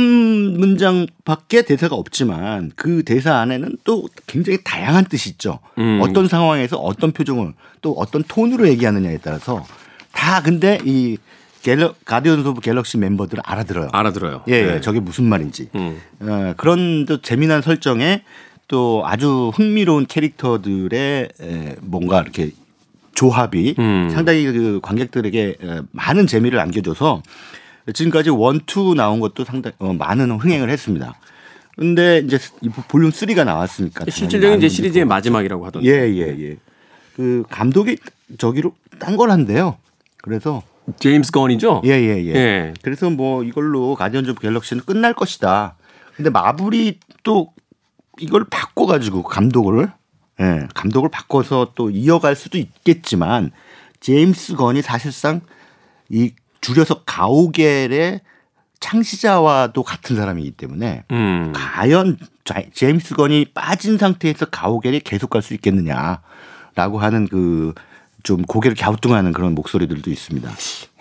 문장밖에 0.58 1.64
대사가 1.64 1.96
없지만 1.96 2.72
그 2.76 3.04
대사 3.04 3.38
안에는 3.38 3.78
또 3.84 4.08
굉장히 4.26 4.60
다양한 4.64 5.06
뜻이 5.06 5.30
있죠. 5.32 5.60
음. 5.78 6.00
어떤 6.02 6.28
상황에서 6.28 6.78
어떤 6.78 7.12
표정을 7.12 7.54
또 7.82 7.92
어떤 7.94 8.24
톤으로 8.24 8.68
얘기하느냐에 8.70 9.20
따라서 9.22 9.66
다 10.12 10.42
근데 10.42 10.80
이 10.86 11.18
갤러, 11.64 11.96
가디언즈 12.04 12.48
오브 12.50 12.62
갤럭시 12.62 12.98
멤버들은 12.98 13.42
알아들어요. 13.46 13.88
알아들어요. 13.94 14.44
예, 14.50 14.54
예, 14.54 14.66
네. 14.66 14.82
저게 14.82 15.00
무슨 15.00 15.24
말인지. 15.24 15.70
음. 15.76 15.98
어, 16.20 16.54
그런 16.58 17.06
또 17.06 17.22
재미난 17.22 17.62
설정에 17.62 18.24
또 18.68 19.02
아주 19.06 19.50
흥미로운 19.56 20.06
캐릭터들의 20.06 21.30
에, 21.42 21.76
뭔가 21.82 22.22
이렇게 22.22 22.52
조합이 23.16 23.76
음. 23.80 24.10
상당히 24.12 24.44
그 24.46 24.82
관객들에게 24.84 25.58
에, 25.62 25.82
많은 25.92 26.28
재미를 26.28 26.60
안겨줘서 26.60 27.24
지금까지 27.94 28.30
one, 28.30 28.60
two 28.66 28.94
나온 28.94 29.22
것도 29.22 29.46
상당히 29.46 29.74
어, 29.80 29.94
많은 29.94 30.32
흥행을 30.32 30.70
했습니다. 30.70 31.18
근데 31.78 32.22
이제 32.26 32.38
이 32.62 32.68
볼륨 32.70 33.10
3가 33.10 33.46
나왔으니까 33.46 34.06
실질적인 34.10 34.58
이제 34.58 34.68
시리즈의 34.68 35.06
마지막이라고 35.06 35.66
하던데. 35.66 35.88
예, 35.90 36.14
예, 36.14 36.50
예. 36.50 36.58
그 37.16 37.44
감독이 37.50 37.98
저기로 38.38 38.76
딴 39.00 39.16
걸 39.16 39.32
한대요. 39.32 39.78
그래서 40.22 40.62
제임스 41.00 41.32
건이죠? 41.32 41.82
예, 41.86 41.92
예, 41.92 42.24
예. 42.26 42.36
예. 42.36 42.74
그래서 42.82 43.10
뭐 43.10 43.44
이걸로 43.44 43.96
가디언즈 43.96 44.32
오브 44.32 44.42
갤럭시는 44.42 44.84
끝날 44.86 45.14
것이다. 45.14 45.76
근데 46.16 46.30
마블이 46.30 47.00
또 47.24 47.54
이걸 48.20 48.44
바꿔가지고 48.50 49.24
감독을 49.24 49.92
예, 50.42 50.68
감독을 50.74 51.10
바꿔서 51.10 51.72
또 51.76 51.90
이어갈 51.90 52.36
수도 52.36 52.58
있겠지만 52.58 53.52
제임스 54.02 54.56
건이 54.56 54.82
사실상 54.82 55.42
이 56.10 56.34
줄여서 56.62 57.04
가오겔의 57.06 58.22
창시자와도 58.80 59.82
같은 59.84 60.16
사람이기 60.18 60.52
때문에 60.52 61.04
음. 61.12 61.54
과연 61.56 62.18
자- 62.44 62.62
제임스 62.74 63.16
건이 63.16 63.46
빠진 63.54 63.98
상태에서 63.98 64.46
가오겔이 64.48 65.00
계속 65.02 65.30
갈 65.30 65.42
수 65.42 65.54
있겠느냐라고 65.54 67.00
하는 67.00 67.28
그 67.30 67.74
좀 68.24 68.42
고개를 68.44 68.76
갸우뚱하는 68.76 69.34
그런 69.34 69.54
목소리들도 69.54 70.10
있습니다. 70.10 70.50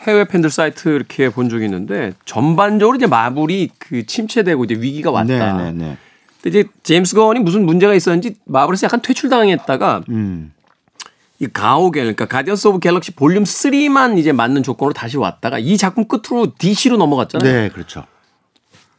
해외 0.01 0.25
팬들 0.25 0.51
사이트 0.51 0.89
이렇게 0.89 1.31
본 1.31 1.49
적이 1.49 1.67
있는데 1.67 2.13
전반적으로 2.25 2.97
이제 2.97 3.07
마블이 3.07 3.71
그 3.79 4.05
침체되고 4.05 4.65
이제 4.65 4.75
위기가 4.75 5.11
왔다. 5.11 5.57
네, 5.57 5.65
네, 5.65 5.73
네. 5.73 5.97
근데 6.43 6.59
이제 6.59 6.69
제임스 6.83 7.15
건이 7.15 7.41
무슨 7.41 7.65
문제가 7.65 7.95
있었는지 7.95 8.35
마블에서 8.45 8.87
약간 8.87 9.01
퇴출당했다가 9.01 10.03
음. 10.09 10.53
이 11.39 11.47
가오갤 11.47 12.03
그러니까 12.03 12.27
가디언스 12.27 12.69
오브 12.69 12.79
갤럭시 12.81 13.13
볼륨 13.13 13.45
3만 13.45 14.19
이제 14.19 14.33
맡는 14.33 14.63
조건으로 14.63 14.93
다시 14.93 15.17
왔다가 15.17 15.59
이 15.59 15.77
작품 15.77 16.07
끝으로 16.07 16.53
DC로 16.59 16.97
넘어갔잖아요. 16.97 17.53
네, 17.53 17.69
그렇죠. 17.69 18.05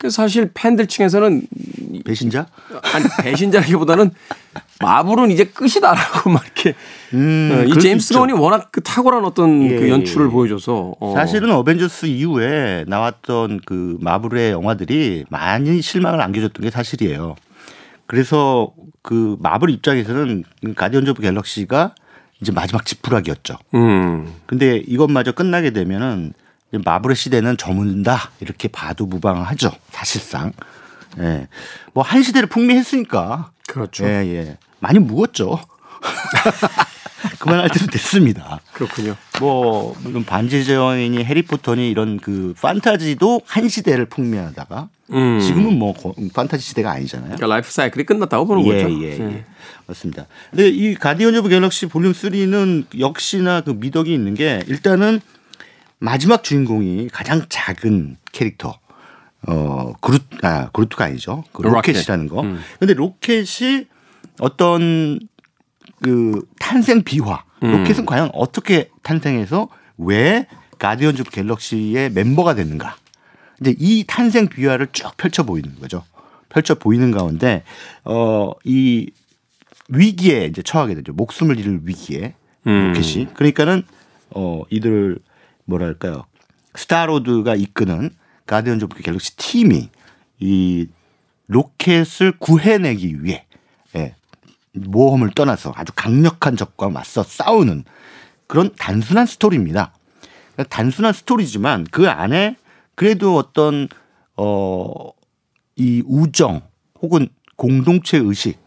그래서 0.04 0.22
사실 0.22 0.52
팬들 0.54 0.88
층에서는 0.88 1.44
배신자? 2.04 2.48
아니 2.94 3.06
배신자라기보다는 3.22 4.12
마블은 4.82 5.32
이제 5.32 5.46
끝이다라고 5.46 6.30
막 6.30 6.44
이렇게 6.44 6.76
음, 7.14 7.50
어, 7.54 7.64
이 7.64 7.80
제임스. 7.80 8.14
건이 8.14 8.34
워낙 8.34 8.68
그 8.74 8.82
탁월한 8.82 9.24
어떤 9.24 9.64
예, 9.64 9.80
그 9.80 9.90
연출을 9.90 10.26
예, 10.26 10.28
예. 10.28 10.32
보여줘서 10.34 10.96
어. 11.00 11.14
사실은 11.16 11.52
어벤져스 11.52 12.08
이후에 12.08 12.84
나왔던 12.86 13.62
그 13.66 13.98
마블의 14.02 14.52
영화들이 14.52 15.24
많이 15.30 15.82
실망을 15.82 16.20
안겨줬던 16.20 16.64
게 16.66 16.70
사실이에요. 16.70 17.36
그래서 18.06 18.74
그 19.04 19.38
마블 19.40 19.70
입장에서는 19.70 20.44
그 20.66 20.74
가디언즈 20.74 21.12
오브 21.12 21.22
갤럭시가 21.22 21.96
이제 22.42 22.52
마지막 22.52 22.86
지푸라기였죠. 22.86 23.56
음. 23.76 24.34
근데 24.48 24.84
이것마저 24.86 25.32
끝나게 25.32 25.70
되면은 25.70 26.34
마블의 26.84 27.16
시대는 27.16 27.58
저문다 27.58 28.32
이렇게 28.40 28.68
봐도 28.68 29.06
무방하죠. 29.06 29.72
사실상. 29.92 30.52
예. 31.20 31.48
뭐 31.94 32.04
한 32.04 32.24
시대를 32.24 32.48
풍미했으니까. 32.50 33.52
그렇죠. 33.68 34.06
예, 34.06 34.10
예. 34.26 34.58
많이 34.80 35.00
묵었죠. 35.00 35.60
그만할 37.40 37.70
때도 37.70 37.88
됐습니다. 37.88 38.60
그렇군요. 38.74 39.16
뭐 39.40 39.96
물론 40.04 40.26
반지의 40.26 40.66
제왕이니 40.66 41.24
해리포터니 41.24 41.90
이런 41.90 42.20
그 42.20 42.54
판타지도 42.62 43.42
한 43.46 43.70
시대를 43.70 44.06
풍미하다가 44.08 44.90
음. 45.14 45.40
지금은 45.40 45.78
뭐 45.80 45.94
거- 45.94 46.14
판타지 46.34 46.62
시대가 46.64 46.92
아니잖아요. 46.92 47.36
그러니까 47.36 47.48
라이프 47.48 47.72
사이클이 47.72 48.06
끝났다고 48.06 48.46
보는 48.46 48.66
예, 48.66 48.84
거죠. 48.84 49.02
예, 49.04 49.08
예. 49.20 49.22
예. 49.36 49.46
맞습니다. 49.88 50.26
근데 50.50 50.68
이 50.70 50.96
가디언즈 50.96 51.40
오브 51.40 51.50
갤럭시 51.50 51.86
볼륨 51.86 52.12
3는 52.14 53.00
역시나 53.00 53.62
그 53.62 53.72
미덕이 53.72 54.14
있는 54.14 54.34
게 54.34 54.62
일단은 54.68 55.22
마지막 56.04 56.44
주인공이 56.44 57.08
가장 57.14 57.44
작은 57.48 58.18
캐릭터. 58.34 58.78
어, 59.48 59.94
그루, 60.02 60.20
아, 60.42 60.70
그루트가 60.72 61.06
아니죠. 61.06 61.46
그 61.54 61.62
로켓. 61.62 61.94
로켓이라는 61.94 62.28
거. 62.28 62.42
음. 62.42 62.60
근데 62.78 62.94
로켓이 62.94 63.86
어떤 64.40 65.20
그 66.02 66.46
탄생 66.60 67.04
비화. 67.04 67.46
음. 67.64 67.72
로켓은 67.72 68.06
과연 68.06 68.32
어떻게 68.34 68.90
탄생해서 69.02 69.70
왜 69.98 70.48
가디언즈 70.78 71.22
오브 71.22 71.32
갤럭시의 71.32 72.12
멤버가 72.12 72.56
됐는가. 72.56 72.98
이제 73.62 73.74
이 73.80 74.04
탄생 74.06 74.50
비화를 74.50 74.88
쭉 74.92 75.16
펼쳐 75.16 75.44
보이는 75.44 75.74
거죠. 75.80 76.04
펼쳐 76.50 76.76
보이는 76.76 77.12
가운데 77.12 77.64
어이 78.04 79.08
위기에 79.88 80.46
이제 80.48 80.62
처하게 80.62 80.96
되죠. 80.96 81.14
목숨을 81.14 81.58
잃을 81.60 81.82
위기에 81.84 82.34
음. 82.68 82.92
로켓이. 82.94 83.28
그러니까는 83.34 83.84
어 84.32 84.64
이들을 84.70 85.20
뭐랄까요 85.66 86.26
스타로드가 86.76 87.56
이끄는 87.56 88.10
가디언즈 88.46 88.86
오브 88.86 89.02
갤럭시 89.02 89.36
팀이 89.38 89.90
이 90.40 90.88
로켓을 91.48 92.34
구해내기 92.40 93.24
위해 93.24 93.46
예, 93.96 94.16
모험을 94.74 95.32
떠나서 95.32 95.72
아주 95.76 95.92
강력한 95.96 96.58
적과 96.58 96.90
맞서 96.90 97.24
싸우는 97.24 97.84
그런 98.48 98.72
단순한 98.78 99.26
스토리입니다. 99.26 99.94
단순한 100.70 101.14
스토리지만 101.14 101.88
그 101.92 102.10
안에 102.10 102.58
그래도 102.96 103.38
어떤 103.38 103.88
어 104.36 105.14
이 105.76 106.04
우정 106.06 106.62
혹은 107.02 107.28
공동체 107.56 108.18
의식 108.18 108.60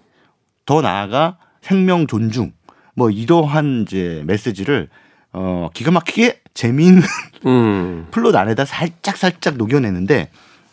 더 0.65 0.81
나아가 0.81 1.39
생명 1.61 2.07
존중 2.07 2.53
뭐 2.95 3.11
이러한 3.11 3.83
이제 3.83 4.23
메시지를 4.27 4.89
어 5.33 5.69
기가 5.75 5.91
막히게 5.91 6.41
재미있는 6.57 7.03
음. 7.47 8.07
플롯 8.11 8.35
안에다 8.35 8.65
살짝 8.65 9.17
살짝 9.17 9.57
녹여내는데 9.57 10.31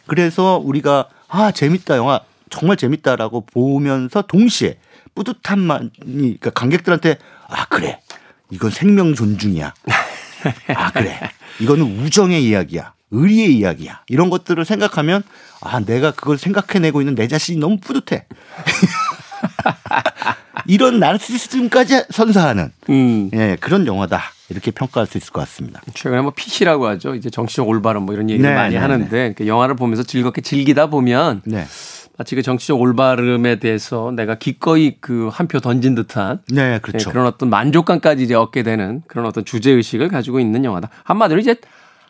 그래서 0.07 0.59
우리가 0.63 1.07
아 1.27 1.51
재밌다 1.51 1.97
영화. 1.97 2.21
정말 2.49 2.77
재밌다라고 2.77 3.45
보면서 3.47 4.21
동시에 4.21 4.77
뿌듯함만이 5.15 5.89
그러니까 5.99 6.49
관객들한테 6.51 7.17
아 7.47 7.65
그래. 7.65 7.99
이건 8.49 8.71
생명 8.71 9.13
존중이야. 9.13 9.73
아 10.75 10.91
그래. 10.91 11.19
이거는 11.59 11.99
우정의 11.99 12.43
이야기야. 12.43 12.93
의리의 13.11 13.55
이야기야. 13.57 14.01
이런 14.07 14.29
것들을 14.29 14.63
생각하면 14.65 15.23
아 15.61 15.79
내가 15.79 16.11
그걸 16.11 16.37
생각해내고 16.37 17.01
있는 17.01 17.15
내 17.15 17.27
자신이 17.27 17.59
너무 17.59 17.77
뿌듯해. 17.77 18.25
이런 20.67 20.99
나르시즘까지 20.99 22.05
선사하는 22.09 22.71
음. 22.89 23.29
예 23.33 23.57
그런 23.59 23.85
영화다 23.85 24.21
이렇게 24.53 24.71
평가할 24.71 25.07
수 25.07 25.17
있을 25.17 25.33
것 25.33 25.41
같습니다. 25.41 25.81
최근에 25.93 26.21
뭐 26.21 26.31
PC라고 26.35 26.87
하죠. 26.87 27.15
이제 27.15 27.29
정치적 27.29 27.67
올바름 27.67 28.03
뭐 28.03 28.13
이런 28.13 28.29
얘기를 28.29 28.49
네, 28.49 28.55
많이 28.55 28.75
네, 28.75 28.79
하는데 28.79 29.33
그 29.37 29.47
영화를 29.47 29.75
보면서 29.75 30.03
즐겁게 30.03 30.41
즐기다 30.41 30.87
보면 30.87 31.41
네, 31.45 31.65
마치 32.17 32.35
그 32.35 32.41
정치적 32.43 32.79
올바름에 32.79 33.57
대해서 33.59 34.11
내가 34.15 34.35
기꺼이 34.35 34.97
그 35.01 35.29
한 35.31 35.47
표 35.47 35.59
던진 35.59 35.95
듯한 35.95 36.41
네 36.49 36.75
예, 36.75 36.79
그렇죠. 36.79 37.09
그런 37.09 37.25
어떤 37.25 37.49
만족감까지 37.49 38.23
이제 38.23 38.35
얻게 38.35 38.61
되는 38.63 39.01
그런 39.07 39.25
어떤 39.25 39.43
주제 39.45 39.71
의식을 39.71 40.07
가지고 40.09 40.39
있는 40.39 40.63
영화다. 40.63 40.89
한마디로 41.03 41.39
이제 41.39 41.55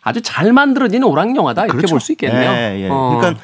아주 0.02 0.22
잘 0.22 0.52
만들어진 0.52 1.04
오락 1.04 1.34
영화다 1.36 1.64
이렇게 1.64 1.78
그렇죠. 1.78 1.94
볼수 1.96 2.12
있겠네요. 2.12 2.52
예, 2.52 2.82
예. 2.84 2.90
어. 2.92 3.18
그러니까 3.20 3.42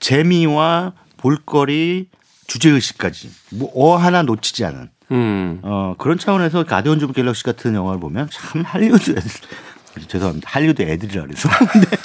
재미와 0.00 0.92
볼거리, 1.16 2.08
주제 2.46 2.68
의식까지 2.68 3.30
뭐어 3.52 3.96
하나 3.96 4.22
놓치지 4.22 4.64
않은 4.66 4.90
음. 5.10 5.60
어, 5.62 5.94
그런 5.98 6.18
차원에서 6.18 6.64
가디언즈 6.64 7.04
오브 7.04 7.12
갤럭시 7.14 7.44
같은 7.44 7.74
영화를 7.74 8.00
보면 8.00 8.28
참 8.30 8.62
할리우드 8.62 9.10
애들 9.10 10.08
죄송합니다. 10.08 10.48
할리우드 10.50 10.82
애들이라 10.82 11.22
그래서 11.24 11.48
근데 11.72 11.86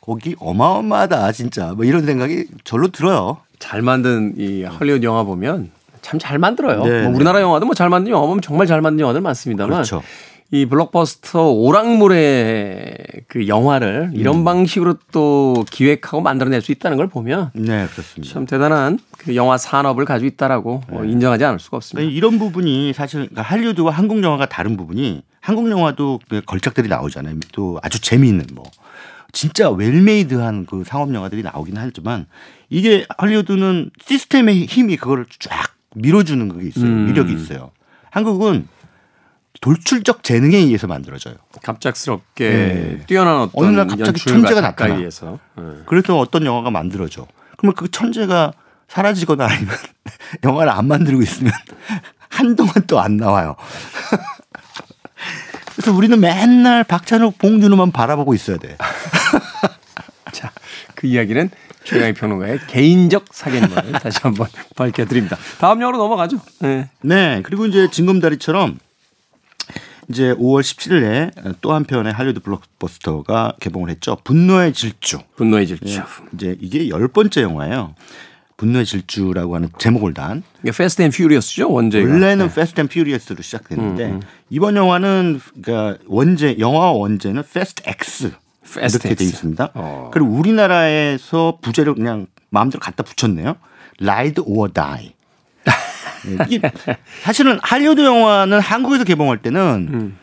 거기 0.00 0.36
어마어마하다 0.38 1.32
진짜 1.32 1.72
뭐 1.74 1.84
이런 1.84 2.04
생각이 2.04 2.46
절로 2.64 2.88
들어요. 2.88 3.38
잘 3.58 3.82
만든 3.82 4.34
이 4.36 4.64
헐리우드 4.64 5.04
영화 5.04 5.22
보면 5.22 5.70
참 6.02 6.18
잘 6.20 6.38
만들어요. 6.38 6.84
네, 6.84 7.02
뭐 7.02 7.10
네. 7.10 7.16
우리나라 7.16 7.40
영화도 7.40 7.66
뭐 7.66 7.74
잘 7.74 7.88
만든 7.88 8.12
영화 8.12 8.26
보면 8.26 8.40
정말 8.42 8.66
잘 8.66 8.80
만든 8.80 9.00
영화들 9.00 9.20
많습니다만 9.22 9.72
그렇죠. 9.72 10.02
이 10.52 10.64
블록버스터 10.66 11.50
오락물의 11.50 12.96
그 13.26 13.48
영화를 13.48 14.12
이런 14.14 14.36
음. 14.36 14.44
방식으로 14.44 14.94
또 15.10 15.64
기획하고 15.70 16.20
만들어낼 16.20 16.62
수 16.62 16.70
있다는 16.70 16.96
걸 16.96 17.08
보면 17.08 17.50
네 17.54 17.86
그렇습니다. 17.88 18.32
참 18.32 18.46
대단한 18.46 19.00
그 19.18 19.34
영화 19.34 19.58
산업을 19.58 20.04
가지고 20.04 20.28
있다라고 20.28 20.82
뭐 20.88 21.04
인정하지 21.04 21.44
않을 21.44 21.58
수가 21.58 21.78
없습니다. 21.78 22.08
이런 22.08 22.38
부분이 22.38 22.92
사실 22.92 23.20
그러니까 23.22 23.42
할리우드와 23.42 23.90
한국 23.90 24.22
영화가 24.22 24.46
다른 24.46 24.76
부분이 24.76 25.22
한국 25.40 25.68
영화도 25.68 26.20
그 26.28 26.40
걸작들이 26.46 26.88
나오잖아요. 26.88 27.36
또 27.52 27.80
아주 27.82 28.00
재미있는 28.00 28.46
뭐 28.54 28.64
진짜 29.32 29.68
웰메이드한 29.68 30.66
그 30.66 30.84
상업 30.86 31.12
영화들이 31.12 31.42
나오긴 31.42 31.76
하지만 31.76 32.26
이게 32.70 33.04
할리우드는 33.18 33.90
시스템의 34.04 34.66
힘이 34.66 34.96
그거를 34.96 35.26
쫙 35.40 35.74
밀어주는 35.96 36.48
그게 36.48 36.68
있어요. 36.68 36.86
음. 36.86 37.08
위력이 37.08 37.34
있어요. 37.34 37.72
한국은 38.10 38.68
돌출적 39.60 40.22
재능에 40.22 40.56
의해서 40.56 40.86
만들어져요. 40.86 41.34
갑작스럽게 41.62 42.48
네. 42.50 43.00
뛰어난 43.06 43.42
어떤 43.42 43.64
어느 43.64 43.76
날 43.76 43.86
갑자기 43.86 44.20
천재가 44.20 44.60
나타나. 44.60 44.94
의해서 44.96 45.38
예. 45.58 45.62
그래서 45.86 46.18
어떤 46.18 46.44
영화가 46.46 46.70
만들어져. 46.70 47.26
그러면 47.56 47.74
그 47.74 47.90
천재가 47.90 48.52
사라지거나 48.88 49.46
아니면 49.46 49.74
영화를 50.44 50.72
안 50.72 50.86
만들고 50.86 51.22
있으면 51.22 51.52
한동안 52.28 52.72
또 52.86 53.00
안 53.00 53.16
나와요. 53.16 53.56
그래서 55.74 55.92
우리는 55.92 56.18
맨날 56.18 56.84
박찬욱, 56.84 57.38
봉준호만 57.38 57.92
바라보고 57.92 58.34
있어야 58.34 58.56
돼. 58.56 58.76
자, 60.32 60.50
그 60.94 61.06
이야기는 61.06 61.50
최강희 61.84 62.14
평론가의 62.14 62.60
개인적 62.66 63.26
사견을 63.30 63.92
다시 63.92 64.18
한번 64.22 64.48
밝혀드립니다. 64.74 65.36
다음 65.60 65.80
영화로 65.80 65.98
넘어가죠. 65.98 66.38
네. 66.60 66.88
네. 67.02 67.42
그리고 67.44 67.66
이제 67.66 67.88
징검다리처럼 67.90 68.78
이제 70.08 70.34
5월 70.34 70.60
17일에 70.62 71.54
또 71.60 71.72
한 71.74 71.84
편의 71.84 72.12
할리우드 72.12 72.40
블록버스터가 72.40 73.54
개봉을 73.60 73.90
했죠. 73.90 74.16
분노의 74.24 74.72
질주. 74.72 75.18
분노의 75.36 75.66
질주. 75.66 75.98
예. 75.98 76.02
이제 76.34 76.56
이게 76.60 76.88
열 76.88 77.08
번째 77.08 77.42
영화예요. 77.42 77.94
분노의 78.56 78.86
질주라고 78.86 79.54
하는 79.54 79.68
제목을 79.78 80.14
단 80.14 80.42
이게 80.62 80.70
Fast 80.72 81.02
and 81.02 81.10
Furious죠 81.10 81.70
원제가. 81.70 82.08
원래는 82.10 82.52
Fast 82.54 82.80
and 82.80 82.88
Furious로 82.88 83.42
시작됐는데 83.42 84.04
음, 84.06 84.10
음. 84.14 84.20
이번 84.48 84.76
영화는 84.76 85.40
그러니까 85.62 86.02
원제 86.06 86.56
영화 86.58 86.90
원제는 86.92 87.42
Fast 87.52 87.82
X 87.84 88.32
Fast 88.74 89.08
이렇게 89.08 89.14
돼. 89.14 89.24
있습니다. 89.24 89.72
어. 89.74 90.10
그리고 90.12 90.30
우리나라에서 90.30 91.58
부제를 91.60 91.94
그냥 91.94 92.26
마음대로 92.48 92.80
갖다 92.80 93.02
붙였네요. 93.02 93.56
Ride 94.00 94.40
or 94.46 94.68
die. 94.68 95.12
이게 96.48 96.60
사실은 97.22 97.58
할리우드 97.62 98.04
영화는 98.04 98.60
한국에서 98.60 99.04
개봉할 99.04 99.38
때는 99.38 99.88
음. 99.92 100.16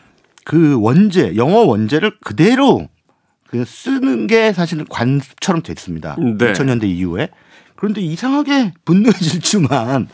그 0.44 0.78
원제 0.80 1.36
영어 1.36 1.60
원제를 1.60 2.12
그대로 2.20 2.88
그 3.48 3.64
쓰는 3.64 4.26
게 4.26 4.52
사실은 4.52 4.84
관습처럼 4.88 5.62
됐습니다. 5.62 6.16
네. 6.18 6.52
2000년대 6.52 6.84
이후에 6.84 7.28
그런데 7.76 8.00
이상하게 8.00 8.72
분노의 8.84 9.14
질주만 9.14 10.08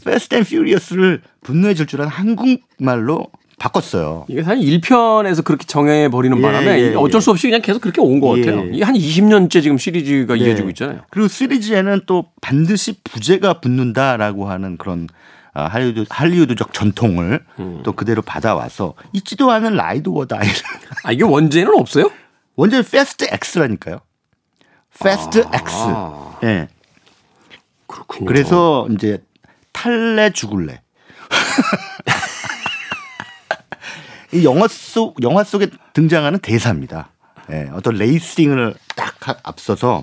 Fast 0.00 0.34
and 0.34 0.48
Furious를 0.48 1.22
분노의 1.42 1.74
질주라는 1.74 2.10
한국말로 2.10 3.26
바꿨어요. 3.58 4.26
이게 4.28 4.42
한 4.42 4.60
1편에서 4.60 5.42
그렇게 5.42 5.64
정해 5.66 6.08
버리는 6.08 6.36
예, 6.36 6.42
바람에 6.42 6.78
예, 6.78 6.90
예. 6.90 6.94
어쩔 6.94 7.22
수 7.22 7.30
없이 7.30 7.46
그냥 7.46 7.62
계속 7.62 7.80
그렇게 7.80 8.00
온것 8.00 8.38
예. 8.38 8.44
같아요. 8.44 8.64
이게 8.70 8.84
한 8.84 8.94
20년째 8.94 9.62
지금 9.62 9.78
시리즈가 9.78 10.34
네. 10.34 10.40
이어지고 10.40 10.68
있잖아요. 10.70 11.00
그리고 11.10 11.28
시리즈에는 11.28 12.02
또 12.06 12.26
반드시 12.42 12.96
부제가 13.02 13.60
붙는다라고 13.60 14.48
하는 14.48 14.76
그런 14.76 15.08
아, 15.08 15.14
할리우드 15.64 16.04
할리우드적 16.10 16.72
전통을 16.72 17.44
음. 17.58 17.80
또 17.84 17.92
그대로 17.92 18.22
받아와서 18.22 18.94
있지도 19.12 19.50
않은 19.50 19.74
ride 19.74 20.08
or 20.10 20.26
die 20.26 20.48
아, 21.04 21.12
이게 21.12 21.24
원제는 21.24 21.72
없어요? 21.78 22.10
원젠 22.56 22.82
Fast 22.84 23.26
X라니까요. 23.30 24.00
Fast 24.98 25.44
아. 25.46 25.50
X. 25.54 25.74
예. 26.46 26.68
그렇군요. 27.86 28.26
그래서 28.26 28.86
이제 28.90 29.22
탈래 29.72 30.30
죽을래. 30.30 30.80
이 34.32 34.44
영화 34.44 34.66
속 34.68 35.22
영화 35.22 35.44
속에 35.44 35.68
등장하는 35.92 36.40
대사입니다. 36.40 37.10
예, 37.50 37.68
어떤 37.72 37.94
레이싱을 37.94 38.74
딱 38.96 39.28
하- 39.28 39.36
앞서서 39.44 40.02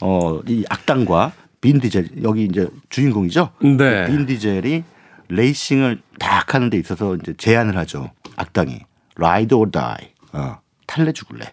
어 0.00 0.40
이 0.46 0.64
악당과 0.68 1.32
빈 1.66 1.80
디젤 1.80 2.22
여기 2.22 2.44
이제 2.44 2.68
주인공이죠. 2.90 3.50
네. 3.76 4.06
빈 4.06 4.24
디젤이 4.24 4.84
레이싱을 5.28 6.00
딱 6.20 6.54
하는 6.54 6.70
데 6.70 6.78
있어서 6.78 7.16
이제 7.16 7.34
제안을 7.36 7.76
하죠. 7.78 8.12
악당이 8.36 8.78
ride 9.16 9.52
or 9.52 9.72
die. 9.72 10.12
어, 10.32 10.60
탈래 10.86 11.10
죽을래. 11.10 11.44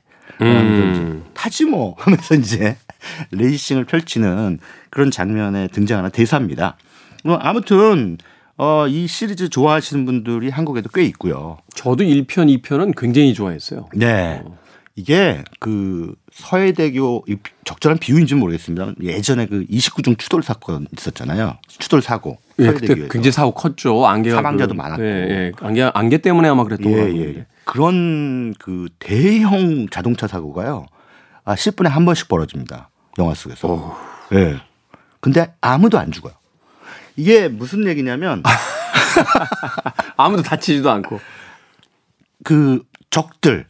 이제 0.94 1.20
타지 1.34 1.66
뭐 1.66 1.96
하면서 2.00 2.36
이제 2.36 2.78
레이싱을 3.32 3.86
펼치는 3.86 4.60
그런 4.92 5.10
장면에 5.10 5.68
등장하는 5.70 6.12
대사입니다. 6.12 6.78
뭐 7.24 7.38
아무튼 7.38 8.20
어, 8.56 8.88
이 8.88 9.08
시리즈 9.08 9.50
좋아하시는 9.50 10.06
분들이 10.06 10.52
한국에도 10.52 10.90
꽤 10.94 11.04
있고요. 11.06 11.58
저도 11.74 12.04
1편, 12.04 12.62
2편은 12.62 12.94
굉장히 12.96 13.34
좋아했어요. 13.34 13.90
네. 13.96 14.44
이게 14.96 15.44
그 15.60 16.14
서해대교 16.32 17.26
이 17.28 17.38
적절한 17.66 17.98
비유인지는 17.98 18.40
모르겠습니다. 18.40 18.94
예전에 19.02 19.48
그 19.48 19.66
29중 19.66 20.20
추돌 20.20 20.44
사건 20.44 20.88
있었잖아요. 20.96 21.58
추돌 21.68 22.02
사고. 22.04 22.38
예, 22.60 22.68
그때. 22.68 22.94
굉장히 22.96 23.32
사고 23.32 23.52
컸죠. 23.54 24.06
안개가 24.06 24.36
사망자도 24.36 24.74
그- 24.74 24.78
많았고. 24.78 25.04
예, 25.04 25.08
예. 25.08 25.52
안개 25.62 25.82
안개 25.94 26.18
때문에 26.20 26.48
아마 26.48 26.64
그랬던 26.64 26.92
것 26.92 26.98
예, 26.98 27.02
같은데. 27.02 27.40
예. 27.40 27.46
그런 27.66 28.54
그 28.60 28.88
대형 29.00 29.88
자동차 29.90 30.28
사고가요. 30.28 30.86
아, 31.44 31.56
10분에 31.56 31.88
한 31.88 32.06
번씩 32.06 32.28
벌어집니다. 32.28 32.90
영화 33.18 33.34
속에서. 33.34 33.98
예. 34.34 34.58
근데 35.22 35.54
아무도 35.62 35.98
안 35.98 36.12
죽어요. 36.12 36.34
이게 37.16 37.48
무슨 37.48 37.88
얘기냐면 37.88 38.44
아무도 40.18 40.44
다치지도 40.44 40.90
않고. 40.92 41.20
그 42.44 42.84
적들, 43.10 43.66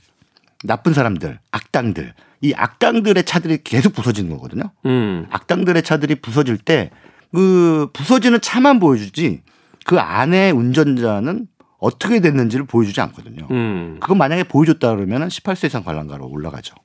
나쁜 0.64 0.94
사람들, 0.94 1.40
악당들, 1.52 2.14
이 2.42 2.54
악당들의 2.56 3.24
차들이 3.24 3.60
계속 3.64 3.94
부서지는 3.94 4.30
거거든요. 4.32 4.72
음. 4.86 5.26
악당들의 5.30 5.84
차들이 5.84 6.16
부서질 6.16 6.58
때 6.58 6.90
그 7.34 7.90
부서지는 7.94 8.40
차만 8.42 8.80
보여주지 8.80 9.42
그 9.86 10.00
안에 10.00 10.52
운전자는 10.52 11.48
어떻게 11.80 12.20
됐는지를 12.20 12.66
보여주지 12.68 13.02
않거든요. 13.02 13.48
음. 13.50 13.98
그거 14.00 14.14
만약에 14.14 14.44
보여줬다 14.44 14.96
그러면 14.96 15.28
18세 15.30 15.66
이상 15.66 15.84
관람가로 15.84 16.28
올라가죠. 16.30 16.76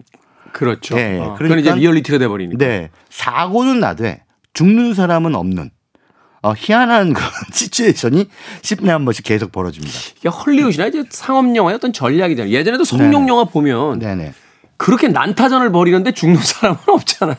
그렇죠. 0.55 0.97
예, 0.99 1.19
어, 1.19 1.35
그러니까- 1.35 1.37
그건 1.37 1.59
이제 1.59 1.75
리얼리티가 1.75 2.17
돼 2.17 2.27
버리니까. 2.29 2.57
네. 2.57 2.89
사고는 3.11 3.79
나되 3.79 4.25
죽는 4.55 4.95
사람은 4.95 5.35
없는 5.35 5.71
어, 6.43 6.53
희한한 6.57 7.13
그런 7.13 7.31
시츄에이션이 7.53 8.29
10분에 8.63 8.89
한 8.89 9.05
번씩 9.05 9.25
계속 9.25 9.51
벌어집니다. 9.53 9.93
이게 10.19 10.29
헐리우드나 10.29 10.87
이제 10.87 11.05
상업 11.11 11.55
영화의 11.55 11.77
어떤 11.77 11.93
전략이잖아요. 11.93 12.53
예전에도 12.53 12.85
성룡 12.85 13.11
네네. 13.23 13.29
영화 13.29 13.45
보면 13.45 13.99
네네. 13.99 14.33
그렇게 14.77 15.09
난타전을 15.09 15.73
벌이는데 15.73 16.13
죽는 16.13 16.37
사람은 16.37 16.79
없잖아요. 16.87 17.37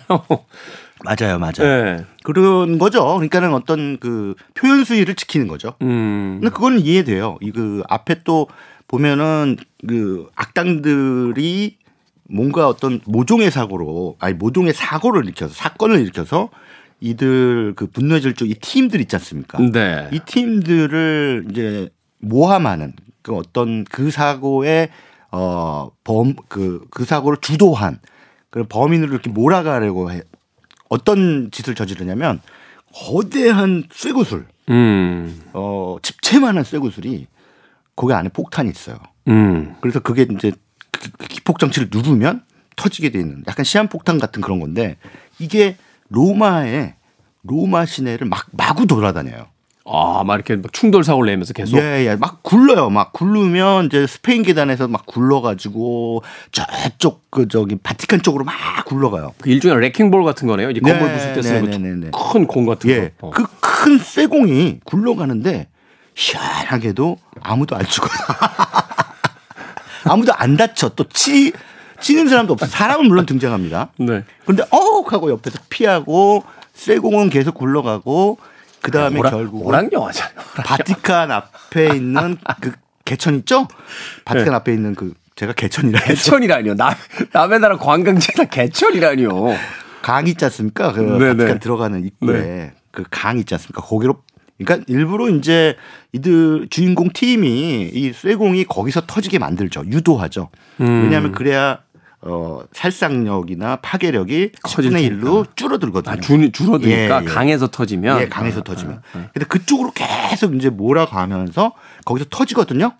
맞아요, 1.05 1.39
맞아요. 1.39 1.53
예. 1.63 2.05
그런 2.23 2.77
거죠. 2.77 3.05
그러니까는 3.05 3.53
어떤 3.53 3.97
그 3.99 4.35
표현 4.53 4.83
수위를 4.83 5.15
지키는 5.15 5.47
거죠. 5.47 5.75
음. 5.81 6.39
근데 6.41 6.53
그거는 6.53 6.79
이해돼요. 6.81 7.37
이 7.41 7.51
그 7.51 7.81
앞에 7.87 8.23
또 8.25 8.47
보면은 8.89 9.55
그 9.87 10.27
악당들이 10.35 11.77
뭔가 12.29 12.67
어떤 12.67 12.99
모종의 13.05 13.49
사고로 13.49 14.17
아니 14.19 14.33
모종의 14.33 14.73
사고를 14.73 15.23
일으켜서 15.23 15.53
사건을 15.53 15.99
일으켜서 16.01 16.49
이들 17.01 17.73
그 17.75 17.87
분노의 17.87 18.21
질주 18.21 18.45
이 18.45 18.53
팀들 18.55 18.99
있지 19.01 19.15
않습니까? 19.15 19.57
네. 19.59 20.09
이 20.11 20.19
팀들을 20.19 21.47
이제 21.51 21.89
모함하는 22.19 22.93
그 23.21 23.35
어떤 23.35 23.83
그 23.85 24.11
사고의 24.11 24.89
어범 25.31 26.35
그그 26.47 27.05
사고를 27.05 27.37
주도한 27.41 27.99
그 28.49 28.63
범인으로 28.63 29.11
이렇게 29.11 29.29
몰아가려고 29.29 30.11
해 30.11 30.21
어떤 30.89 31.51
짓을 31.51 31.75
저지르냐면 31.75 32.41
거대한 32.93 33.83
쇠구슬 33.91 34.47
음. 34.69 35.41
어 35.53 35.97
집채만한 36.01 36.63
쇠구슬이 36.63 37.27
거기 37.95 38.13
안에 38.13 38.29
폭탄이 38.29 38.69
있어요. 38.69 38.97
음. 39.27 39.75
그래서 39.81 39.99
그게 39.99 40.25
이제 40.31 40.51
그- 40.91 41.11
그 41.11 41.27
기폭 41.27 41.59
장치를 41.59 41.89
누르면 41.91 42.43
터지게 42.75 43.09
돼 43.11 43.19
있는 43.19 43.43
약간 43.47 43.63
시한폭탄 43.63 44.19
같은 44.19 44.41
그런 44.41 44.59
건데 44.59 44.97
이게 45.37 45.77
로마의 46.09 46.95
로마 47.43 47.85
시내를 47.85 48.27
막 48.27 48.45
마구 48.51 48.85
돌아다녀요. 48.85 49.47
아, 49.91 50.23
막 50.23 50.35
이렇게 50.35 50.55
막 50.55 50.71
충돌 50.71 51.03
사고를 51.03 51.31
내면서 51.31 51.53
계속. 51.53 51.77
예, 51.79 52.05
예, 52.05 52.15
막 52.15 52.43
굴러요. 52.43 52.91
막 52.91 53.11
굴르면 53.11 53.87
이제 53.87 54.05
스페인 54.05 54.43
계단에서 54.43 54.87
막 54.87 55.07
굴러가지고 55.07 56.21
저쪽 56.51 57.23
그 57.31 57.47
저기 57.47 57.75
바티칸 57.75 58.21
쪽으로 58.21 58.43
막 58.43 58.53
굴러가요. 58.85 59.33
그 59.39 59.49
일종의 59.49 59.79
레킹볼 59.79 60.23
같은 60.23 60.47
거네요. 60.47 60.69
이제 60.69 60.79
건물 60.79 61.07
네, 61.07 61.13
부술 61.15 61.33
때 61.33 61.41
쓰는 61.41 61.71
네, 61.71 61.77
네, 61.77 61.95
네. 61.95 62.11
큰공 62.11 62.67
같은 62.67 62.89
예, 62.91 63.13
거. 63.19 63.27
어. 63.27 63.29
그큰 63.31 63.97
쇠공이 63.97 64.81
굴러가는데 64.83 65.69
희한하게도 66.15 67.17
아무도 67.41 67.75
안 67.75 67.83
죽어요. 67.85 68.11
아무도 70.05 70.33
안 70.35 70.55
다쳐. 70.55 70.89
또 70.89 71.03
치, 71.05 71.51
치는 71.99 72.27
사람도 72.27 72.53
없어. 72.53 72.65
사람은 72.65 73.07
물론 73.07 73.25
등장합니다. 73.25 73.89
네. 73.99 74.23
근데 74.45 74.63
어욱 74.71 75.11
하고 75.13 75.29
옆에서 75.29 75.59
피하고 75.69 76.43
쇠공은 76.73 77.29
계속 77.29 77.55
굴러가고 77.55 78.37
그 78.81 78.91
다음에 78.91 79.19
결국 79.21 79.67
오락 79.67 79.91
영화잖아요. 79.91 80.35
바티칸 80.55 81.31
앞에 81.31 81.95
있는 81.95 82.37
그 82.61 82.71
개천 83.05 83.35
있죠? 83.35 83.67
바티칸 84.25 84.49
네. 84.49 84.55
앞에 84.55 84.73
있는 84.73 84.95
그 84.95 85.13
제가 85.35 85.53
개천이라 85.53 85.99
개천이라니요. 86.01 86.75
남, 86.75 86.93
남의 87.33 87.59
나라 87.59 87.77
관광지다 87.77 88.45
개천이라니요. 88.45 89.29
강 90.01 90.27
있지 90.27 90.45
않습니까? 90.45 90.93
그 90.93 91.01
네네. 91.01 91.33
바티칸 91.35 91.59
들어가는 91.59 92.05
입구에 92.05 92.71
그강 92.91 93.37
있지 93.39 93.53
않습니까? 93.53 93.81
거기로 93.81 94.21
그러니까 94.57 94.85
일부러 94.87 95.29
이제 95.29 95.77
이들 96.11 96.67
주인공 96.69 97.09
팀이 97.13 97.91
이 97.93 98.13
쇠공이 98.13 98.65
거기서 98.65 99.03
터지게 99.07 99.39
만들죠. 99.39 99.85
유도하죠. 99.85 100.49
음. 100.81 101.03
왜냐하면 101.03 101.31
그래야 101.31 101.79
어 102.21 102.61
살상력이나 102.73 103.77
파괴력이 103.77 104.51
커질 104.61 104.91
10분의 104.91 105.09
테니까. 105.09 105.27
1로 105.29 105.55
줄어들거든요. 105.55 106.13
아, 106.13 106.19
줄, 106.19 106.51
줄어드니까 106.51 107.21
예, 107.21 107.21
예. 107.21 107.25
강에서 107.25 107.67
터지면. 107.67 108.21
예, 108.21 108.27
강에서 108.27 108.59
아, 108.59 108.63
터지면. 108.63 109.01
아, 109.13 109.17
아. 109.17 109.29
근데 109.33 109.45
그쪽으로 109.45 109.91
계속 109.91 110.53
이제 110.55 110.69
몰아가면서 110.69 111.73
거기서 112.05 112.27
터지거든요. 112.29 112.91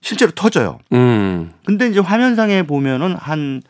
실제로 0.00 0.30
터져요. 0.32 0.78
음. 0.92 1.52
근데 1.64 1.88
이제 1.88 2.00
화면상에 2.00 2.62
보면은 2.62 3.16
한, 3.16 3.62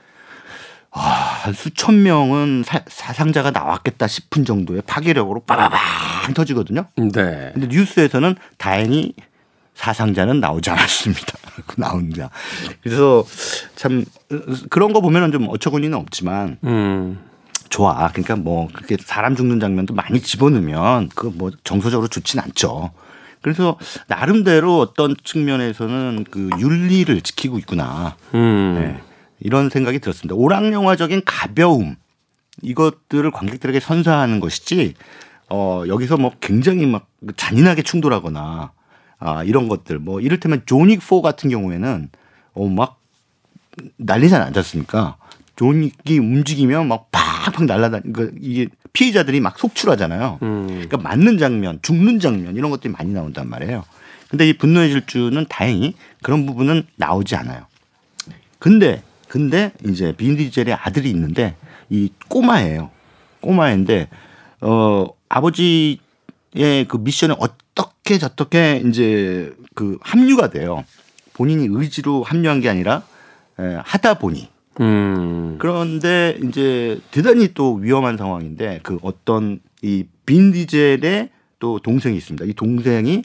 아, 0.93 1.01
한 1.01 1.53
수천 1.53 2.03
명은 2.03 2.63
사, 2.65 2.83
사상자가 2.87 3.51
나왔겠다 3.51 4.07
싶은 4.07 4.45
정도의 4.45 4.83
파괴력으로 4.87 5.41
빠바방 5.41 6.35
터지거든요. 6.35 6.85
네. 6.97 7.51
근데 7.55 7.67
뉴스에서는 7.69 8.37
다행히 8.59 9.15
사상자는 9.75 10.41
나오지 10.41 10.71
않았습니다. 10.71 11.39
나온다. 11.77 12.31
그래서 12.83 13.25
참 13.77 14.05
그런 14.69 14.93
거 14.93 15.01
보면은 15.01 15.33
좀 15.33 15.49
어처구니는 15.49 15.97
없지만 15.97 16.59
음. 16.65 17.19
좋아. 17.69 18.09
그러니까 18.09 18.37
뭐 18.37 18.69
그렇게 18.73 18.97
사람 19.01 19.37
죽는 19.37 19.61
장면도 19.61 19.95
많이 19.95 20.21
집어넣으면 20.21 21.09
그 21.11 21.31
뭐 21.35 21.51
정서적으로 21.65 22.09
좋진 22.09 22.41
않죠. 22.41 22.91
그래서 23.43 23.79
나름대로 24.07 24.81
어떤 24.81 25.15
측면에서는 25.25 26.25
그 26.31 26.51
윤리를 26.59 27.21
지키고 27.23 27.59
있구나. 27.59 28.17
음. 28.35 28.77
네. 28.79 29.01
이런 29.41 29.71
생각이 29.71 30.01
들었습니다. 30.01 30.35
오락 30.35 30.71
영화적인 30.71 31.23
가벼움 31.25 31.97
이것들을 32.63 33.31
관객들에게 33.31 33.81
선사하는 33.81 34.41
것이지 34.41 34.95
어 35.49 35.85
여기서 35.89 36.19
뭐 36.19 36.33
굉장히 36.41 36.85
막 36.87 37.07
잔인하게 37.37 37.83
충돌하거나 37.83 38.73
아 39.21 39.45
이런 39.45 39.69
것들 39.69 39.99
뭐 39.99 40.21
이를테면 40.21 40.63
조닉 40.67 41.03
4 41.03 41.21
같은 41.21 41.51
경우에는 41.51 42.09
어 42.55 42.67
막 42.67 42.99
난리잖아 43.97 44.47
않지 44.47 44.59
않습니까? 44.59 45.17
조닉이 45.57 46.19
움직이면 46.19 46.89
막 46.89 47.11
팍 47.13 47.31
팍팍 47.41 47.65
날라다니 47.65 48.13
그 48.13 48.35
이게 48.41 48.69
피해자들이 48.93 49.41
막 49.41 49.59
속출하잖아요. 49.59 50.39
음. 50.43 50.67
그러니까 50.67 50.99
맞는 50.99 51.39
장면, 51.39 51.79
죽는 51.83 52.21
장면 52.21 52.57
이런 52.57 52.71
것들이 52.71 52.93
많이 52.93 53.13
나온단 53.13 53.49
말이에요. 53.49 53.85
근데 54.29 54.49
이 54.49 54.53
분노의 54.57 54.91
질주는 54.91 55.47
다행히 55.49 55.95
그런 56.23 56.47
부분은 56.47 56.85
나오지 56.97 57.35
않아요. 57.37 57.67
근데 58.59 59.03
근데 59.27 59.73
이제 59.87 60.13
빈 60.17 60.37
디젤의 60.37 60.75
아들이 60.75 61.11
있는데 61.11 61.57
이 61.89 62.11
꼬마예요. 62.29 62.91
꼬마인데 63.41 64.09
어 64.61 65.07
아버지의 65.29 65.99
그 66.89 66.97
미션에 66.99 67.35
어떻게 67.39 68.00
저떻게 68.19 68.83
이제 68.87 69.55
그 69.75 69.99
합류가 70.03 70.51
돼요. 70.51 70.85
본인이 71.35 71.67
의지로 71.71 72.23
합류한 72.23 72.61
게 72.61 72.69
아니라 72.69 73.03
에, 73.59 73.79
하다 73.85 74.15
보니 74.15 74.49
음. 74.81 75.57
그런데 75.59 76.39
이제 76.45 77.01
대단히 77.11 77.53
또 77.55 77.75
위험한 77.75 78.17
상황인데 78.17 78.81
그 78.83 78.99
어떤 79.03 79.61
이 79.83 80.05
빈 80.27 80.53
디젤의 80.53 81.31
또 81.59 81.79
동생이 81.81 82.17
있습니다. 82.17 82.45
이 82.45 82.53
동생이 82.53 83.23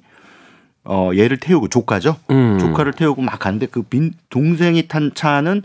어 0.85 1.11
얘를 1.15 1.37
태우고 1.37 1.67
조카죠. 1.69 2.17
음. 2.31 2.57
조카를 2.59 2.93
태우고 2.93 3.21
막 3.21 3.37
가는데 3.39 3.67
그 3.67 3.83
빈 3.83 4.13
동생이 4.29 4.87
탄 4.87 5.11
차는 5.13 5.61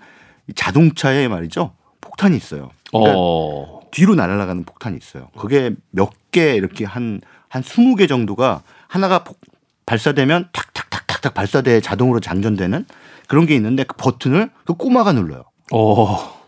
이 0.49 0.53
자동차에 0.55 1.29
말이죠 1.29 1.73
폭탄이 2.01 2.37
있어요. 2.37 2.71
그러니까 2.91 3.15
어. 3.17 3.81
뒤로 3.91 4.15
날아가는 4.15 4.65
폭탄이 4.65 4.97
있어요. 4.99 5.29
그게 5.39 5.75
몇 5.91 6.11
개 6.31 6.55
이렇게 6.55 6.85
한한 6.85 7.21
스무 7.65 7.97
개 7.97 8.07
정도가 8.07 8.63
하나가 8.91 9.23
폭- 9.23 9.39
발사되면 9.87 10.49
탁탁탁탁탁 10.53 11.33
발사돼 11.35 11.81
자동으로 11.81 12.19
장전되는 12.19 12.85
그런 13.29 13.47
게 13.47 13.55
있는데 13.55 13.85
그 13.85 13.95
버튼을 13.97 14.51
그 14.67 14.75
꼬마가 14.75 15.13
눌러요. 15.13 15.45
어. 15.73 16.41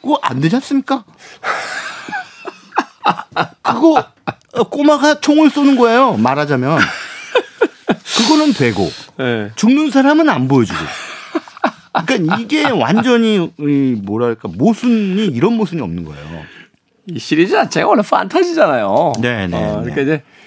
그거 0.00 0.18
안 0.22 0.40
되지 0.40 0.56
않습니까? 0.56 1.04
그거 3.62 4.04
어, 4.54 4.64
꼬마가 4.64 5.20
총을 5.20 5.50
쏘는 5.50 5.76
거예요. 5.76 6.14
말하자면 6.14 6.78
그거는 8.16 8.52
되고 8.54 8.88
예. 9.20 9.50
죽는 9.56 9.90
사람은 9.90 10.30
안 10.30 10.48
보여주고. 10.48 10.78
그러니까 12.06 12.36
이게 12.38 12.68
완전히 12.70 13.52
이 13.58 14.00
뭐랄까 14.02 14.48
모순이 14.48 15.26
이런 15.26 15.54
모순이 15.54 15.82
없는 15.82 16.04
거예요. 16.04 16.42
이 17.08 17.18
시리즈 17.18 17.52
자체가 17.54 17.86
원래 17.86 18.02
판타지잖아요. 18.02 19.12
네, 19.20 19.46
네, 19.46 19.56
어, 19.56 19.80
네. 19.82 19.92
그러니까 19.92 20.00
이제 20.02 20.10
뭐 20.12 20.45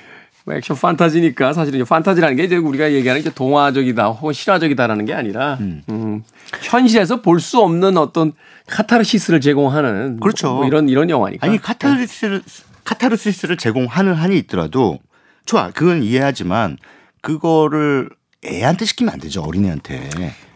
액션 0.56 0.76
판타지니까 0.78 1.54
사실은 1.54 1.84
판타지라는 1.86 2.36
게 2.36 2.44
이제 2.44 2.56
우리가 2.58 2.92
얘기하는 2.94 3.22
이제 3.22 3.32
동화적이다 3.34 4.08
혹은 4.08 4.34
실화적이다라는 4.34 5.06
게 5.06 5.14
아니라 5.14 5.58
음. 5.60 6.24
현실에서 6.62 7.22
볼 7.22 7.40
수 7.40 7.60
없는 7.62 7.98
어떤 7.98 8.34
카타르시스를 8.68 9.42
제공하는 9.42 10.20
그렇죠. 10.20 10.54
뭐 10.56 10.66
이런 10.66 10.90
이런 10.90 11.10
영화니까. 11.10 11.46
아니 11.48 11.58
카타르시스를 11.60 12.42
카타르시스를 12.84 13.58
제공하는 13.58 14.14
한이 14.14 14.38
있더라도 14.40 15.00
좋아 15.46 15.72
그건 15.72 16.04
이해하지만 16.04 16.78
그거를 17.22 18.10
애한테 18.46 18.86
시키면 18.86 19.14
안 19.14 19.20
되죠 19.20 19.42
어린애한테. 19.42 20.10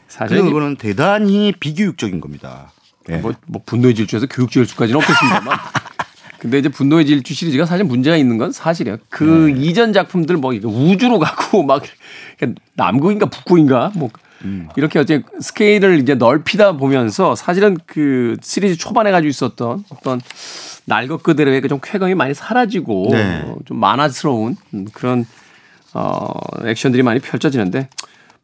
사실 0.07 0.41
그거는 0.41 0.75
대단히 0.75 1.51
비교육적인 1.59 2.21
겁니다. 2.21 2.71
예. 3.09 3.17
뭐, 3.17 3.33
뭐 3.47 3.61
분노의 3.65 3.95
질주에서 3.95 4.27
교육 4.27 4.51
질주까지는 4.51 4.99
없겠습니다만. 5.01 5.57
근데 6.43 6.57
이제 6.59 6.67
분노의 6.67 7.05
질주 7.05 7.33
시리즈가 7.33 7.65
사실 7.65 7.85
문제가 7.85 8.17
있는 8.17 8.37
건 8.37 8.51
사실이에요. 8.51 8.97
그 9.07 9.23
네. 9.23 9.61
이전 9.61 9.93
작품들 9.93 10.35
뭐 10.35 10.53
우주로 10.53 11.17
가고 11.17 11.63
막 11.63 11.83
남극인가 12.75 13.27
북극인가 13.27 13.93
뭐 13.95 14.09
음. 14.43 14.67
이렇게 14.75 14.99
어째 14.99 15.23
스케일을 15.39 15.99
이제 15.99 16.15
넓히다 16.15 16.73
보면서 16.73 17.33
사실은 17.33 17.77
그 17.85 18.35
시리즈 18.41 18.75
초반에 18.77 19.09
가지고 19.11 19.29
있었던 19.29 19.85
어떤 19.87 20.19
날것 20.83 21.23
그대로의 21.23 21.61
그 21.61 21.69
좀 21.69 21.79
쾌감이 21.81 22.13
많이 22.13 22.33
사라지고 22.33 23.07
네. 23.11 23.43
어, 23.45 23.55
좀 23.63 23.79
만화스러운 23.79 24.57
음, 24.73 24.85
그런 24.91 25.25
어 25.93 26.27
액션들이 26.65 27.03
많이 27.03 27.21
펼쳐지는데 27.21 27.87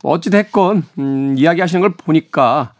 뭐 0.01 0.13
어찌 0.13 0.29
됐건 0.29 0.83
음, 0.99 1.35
이야기하시는 1.37 1.81
걸 1.81 1.95
보니까 1.97 2.71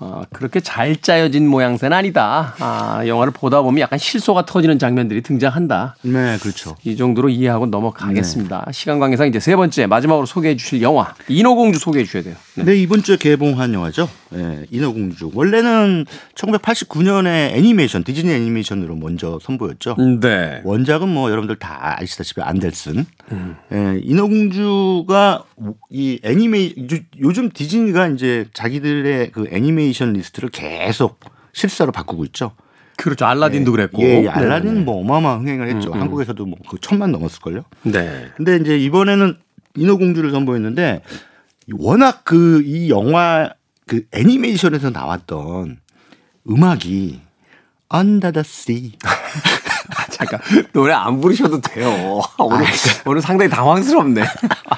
어, 0.00 0.22
그렇게 0.32 0.60
잘 0.60 0.94
짜여진 0.94 1.48
모양새는 1.48 1.96
아니다. 1.96 2.54
아, 2.60 3.02
영화를 3.06 3.32
보다 3.32 3.62
보면 3.62 3.80
약간 3.80 3.98
실소가 3.98 4.44
터지는 4.46 4.78
장면들이 4.78 5.22
등장한다. 5.22 5.96
네, 6.02 6.38
그렇죠. 6.40 6.76
이 6.84 6.96
정도로 6.96 7.28
이해하고 7.30 7.66
넘어가겠습니다. 7.66 8.68
시간 8.70 9.00
관계상 9.00 9.26
이제 9.26 9.40
세 9.40 9.56
번째 9.56 9.86
마지막으로 9.86 10.24
소개해 10.24 10.56
주실 10.56 10.82
영화 10.82 11.14
인어공주 11.28 11.80
소개해 11.80 12.04
주셔야 12.04 12.22
돼요. 12.22 12.36
네. 12.54 12.64
네, 12.64 12.76
이번 12.76 13.02
주에 13.02 13.16
개봉한 13.16 13.74
영화죠. 13.74 14.08
예, 14.34 14.66
인어공주. 14.70 15.32
원래는 15.34 16.04
1989년에 16.36 17.54
애니메이션, 17.56 18.04
디즈니 18.04 18.32
애니메이션으로 18.32 18.94
먼저 18.94 19.38
선보였죠. 19.42 19.96
네. 20.20 20.60
원작은 20.64 21.08
뭐 21.08 21.30
여러분들 21.30 21.56
다 21.56 21.96
아시다시피 21.98 22.40
안델슨. 22.40 23.04
예, 23.72 24.00
인어공주가 24.02 25.42
이 25.90 26.20
애니메이 26.22 26.74
요- 26.92 26.98
요즘 27.20 27.50
디즈니가 27.50 28.08
이제 28.08 28.46
자기들의 28.54 29.32
그 29.32 29.48
애니메이션 29.50 30.12
리스트를 30.12 30.48
계속 30.50 31.20
실사로 31.52 31.92
바꾸고 31.92 32.24
있죠. 32.26 32.52
그렇죠. 32.96 33.26
알라딘도 33.26 33.70
그랬고. 33.72 34.02
예, 34.02 34.24
예, 34.24 34.28
알라딘은 34.28 34.74
네네. 34.74 34.84
뭐 34.84 35.00
어마어마한 35.00 35.40
흥행을 35.40 35.68
했죠. 35.76 35.92
한국에서도 35.92 36.44
뭐 36.46 36.58
그 36.68 36.78
천만 36.80 37.12
넘었을걸요. 37.12 37.62
네. 37.82 38.28
근데 38.36 38.56
이제 38.56 38.76
이번에는 38.78 39.38
인어공주를 39.76 40.30
선보였는데 40.32 41.02
워낙 41.74 42.24
그 42.24 42.62
이 42.64 42.90
영화 42.90 43.50
그 43.86 44.02
애니메이션에서 44.12 44.90
나왔던 44.90 45.78
음악이 46.50 47.20
Under 47.94 48.32
the 48.32 48.42
Sea 48.44 48.92
아, 49.04 50.04
잠깐 50.10 50.40
노래 50.72 50.92
안 50.92 51.20
부르셔도 51.20 51.60
돼요. 51.60 52.20
오늘 52.38 52.66
오늘 53.06 53.22
상당히 53.22 53.48
당황스럽네. 53.50 54.22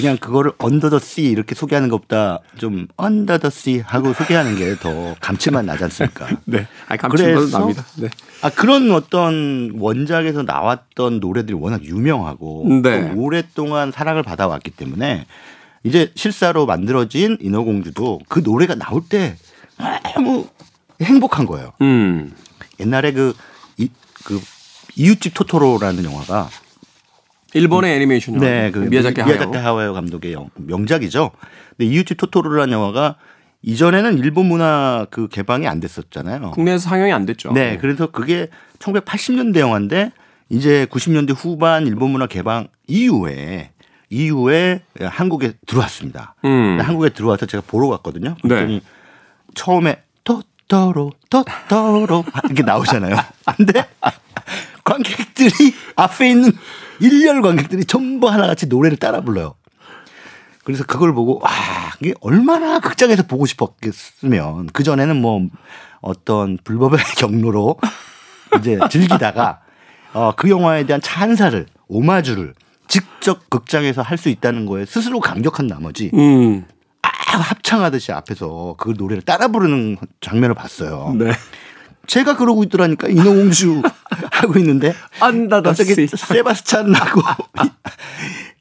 그냥 0.00 0.16
그거를 0.18 0.52
Under 0.62 0.90
the 0.90 1.00
Sea 1.02 1.30
이렇게 1.30 1.54
소개하는 1.54 1.88
것보다 1.88 2.40
좀 2.58 2.86
Under 3.02 3.38
the 3.38 3.48
Sea 3.48 3.80
하고 3.86 4.12
소개하는 4.12 4.56
게 4.56 4.76
더 4.76 5.14
감칠맛 5.20 5.64
나지 5.64 5.84
않습니까? 5.84 6.28
네. 6.44 6.66
아, 6.88 6.96
감칠맛은 6.96 7.34
그래서 7.34 7.58
납니다. 7.58 7.84
네. 7.96 8.08
아 8.42 8.50
그런 8.50 8.90
어떤 8.92 9.72
원작에서 9.78 10.42
나왔던 10.42 11.20
노래들이 11.20 11.54
워낙 11.54 11.82
유명하고 11.84 12.80
네. 12.82 13.12
또 13.14 13.20
오랫동안 13.20 13.90
사랑을 13.92 14.22
받아왔기 14.22 14.70
때문에 14.72 15.26
이제 15.84 16.12
실사로 16.14 16.66
만들어진 16.66 17.38
인어공주도 17.40 18.20
그 18.28 18.40
노래가 18.44 18.74
나올 18.74 19.02
때 19.08 19.36
너무 20.14 20.46
행복한 21.00 21.46
거예요. 21.46 21.72
음. 21.80 22.32
옛날에 22.80 23.12
그, 23.12 23.34
이, 23.78 23.88
그 24.24 24.40
이웃집 24.96 25.34
토토로라는 25.34 26.04
영화가 26.04 26.48
일본의 27.56 27.94
애니메이션 27.96 28.34
영화. 28.36 28.46
네, 28.46 28.70
그 28.70 28.78
미야자키 28.80 29.22
미야자키. 29.22 29.56
하야오 29.56 29.92
감독의 29.92 30.32
영, 30.32 30.50
명작이죠. 30.54 31.30
근데 31.76 31.90
이웃집 31.92 32.16
토토로라는 32.18 32.72
영화가 32.72 33.16
이전에는 33.62 34.18
일본 34.18 34.46
문화 34.46 35.06
그 35.10 35.28
개방이 35.28 35.66
안 35.66 35.80
됐었잖아요. 35.80 36.52
국내에서 36.52 36.88
상영이 36.88 37.12
안 37.12 37.26
됐죠. 37.26 37.52
네, 37.52 37.78
그래서 37.78 38.06
그게 38.08 38.48
1980년대 38.78 39.58
영화인데 39.58 40.12
이제 40.48 40.86
90년대 40.90 41.34
후반 41.36 41.86
일본 41.86 42.10
문화 42.10 42.26
개방 42.26 42.68
이후에 42.86 43.70
이후에 44.10 44.82
한국에 45.00 45.54
들어왔습니다. 45.66 46.36
음. 46.44 46.78
한국에 46.80 47.08
들어와서 47.08 47.46
제가 47.46 47.64
보러 47.66 47.88
갔거든요. 47.88 48.36
네. 48.44 48.48
그랬더니 48.48 48.80
처음에 49.54 50.02
토토로 50.22 51.12
토토로 51.28 52.24
이렇게 52.44 52.62
나오잖아요. 52.62 53.16
근데 53.56 53.84
관객들이 54.84 55.74
앞에 55.96 56.30
있는 56.30 56.52
일렬 57.00 57.42
관객들이 57.42 57.84
전부 57.84 58.28
하나같이 58.28 58.66
노래를 58.66 58.96
따라 58.96 59.20
불러요. 59.20 59.54
그래서 60.64 60.84
그걸 60.84 61.14
보고 61.14 61.40
와 61.42 61.50
이게 62.00 62.14
얼마나 62.20 62.80
극장에서 62.80 63.24
보고 63.24 63.46
싶었겠으면 63.46 64.66
그 64.72 64.82
전에는 64.82 65.16
뭐 65.20 65.46
어떤 66.00 66.58
불법의 66.64 66.98
경로로 67.18 67.76
이제 68.58 68.78
즐기다가 68.90 69.60
어, 70.12 70.32
그 70.36 70.50
영화에 70.50 70.84
대한 70.86 71.00
찬사를 71.00 71.66
오마주를 71.88 72.54
직접 72.88 73.48
극장에서 73.50 74.02
할 74.02 74.16
수 74.18 74.28
있다는 74.28 74.66
거에 74.66 74.86
스스로 74.86 75.20
감격한 75.20 75.66
나머지 75.66 76.10
음. 76.14 76.64
아, 77.02 77.08
합창하듯이 77.38 78.12
앞에서 78.12 78.74
그 78.78 78.94
노래를 78.96 79.22
따라 79.22 79.48
부르는 79.48 79.96
장면을 80.20 80.54
봤어요. 80.54 81.14
네. 81.18 81.32
제가 82.06 82.36
그러고 82.36 82.62
있더라니까 82.64 83.08
인어공주 83.08 83.82
하고 84.32 84.58
있는데 84.58 84.94
under 85.20 85.51
the 85.51 85.70
갑자기 85.70 85.94
sea. 85.94 86.06
세바스찬 86.16 86.94
하고 86.94 87.22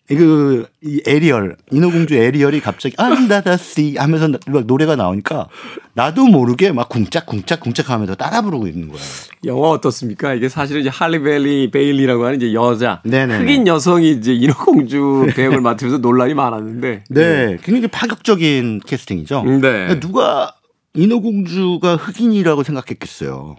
그, 0.07 0.67
이 0.83 1.01
에리얼, 1.07 1.57
인어공주 1.71 2.13
에리얼이 2.13 2.59
갑자기 2.61 2.93
under 2.99 3.43
the 3.43 3.69
sea 3.69 3.95
하면서 3.97 4.27
막 4.45 4.65
노래가 4.67 4.95
나오니까 4.95 5.47
나도 5.95 6.27
모르게 6.27 6.71
막 6.71 6.89
쿵짝쿵짝쿵짝 6.89 7.89
하면서 7.89 8.13
따라 8.13 8.43
부르고 8.43 8.67
있는 8.67 8.89
거예요. 8.89 9.01
영화 9.45 9.69
어떻습니까? 9.69 10.35
이게 10.35 10.47
사실은 10.47 10.81
이제 10.81 10.89
할리벨리 10.89 11.71
베일리라고 11.71 12.23
하는 12.23 12.37
이제 12.37 12.53
여자 12.53 13.01
네네네. 13.03 13.39
흑인 13.45 13.65
여성이 13.65 14.11
이제 14.11 14.31
인어공주 14.33 15.29
배역을 15.35 15.61
맡으면서 15.61 15.97
논란이 15.97 16.35
많았는데. 16.35 17.05
네. 17.09 17.57
굉장히 17.63 17.87
파격적인 17.87 18.81
캐스팅이죠. 18.85 19.43
네. 19.59 19.99
누가 19.99 20.53
인어공주가 20.95 21.95
흑인이라고 21.95 22.63
생각했겠어요. 22.63 23.55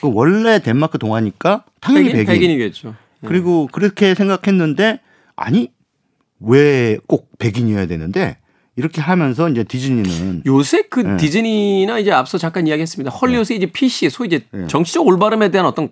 그 0.00 0.10
원래 0.12 0.60
덴마크 0.60 0.98
동화니까 0.98 1.64
당연히 1.80 2.10
백인, 2.12 2.26
백인. 2.26 2.40
백인 2.40 2.50
이겠죠. 2.52 2.94
그리고 3.24 3.68
그렇게 3.70 4.14
생각했는데 4.14 5.00
아니 5.36 5.70
왜 6.40 6.98
꼭 7.06 7.30
백인이어야 7.38 7.86
되는데 7.86 8.36
이렇게 8.74 9.00
하면서 9.00 9.48
이제 9.48 9.64
디즈니는 9.64 10.42
요새 10.46 10.82
그 10.88 11.00
네. 11.00 11.16
디즈니나 11.16 11.98
이제 11.98 12.10
앞서 12.10 12.38
잠깐 12.38 12.66
이야기했습니다. 12.66 13.10
헐리우드의 13.10 13.58
이제 13.58 13.66
PC 13.66 14.08
소위 14.10 14.28
이제 14.28 14.44
네. 14.50 14.66
정치적 14.66 15.06
올바름에 15.06 15.50
대한 15.50 15.66
어떤 15.66 15.90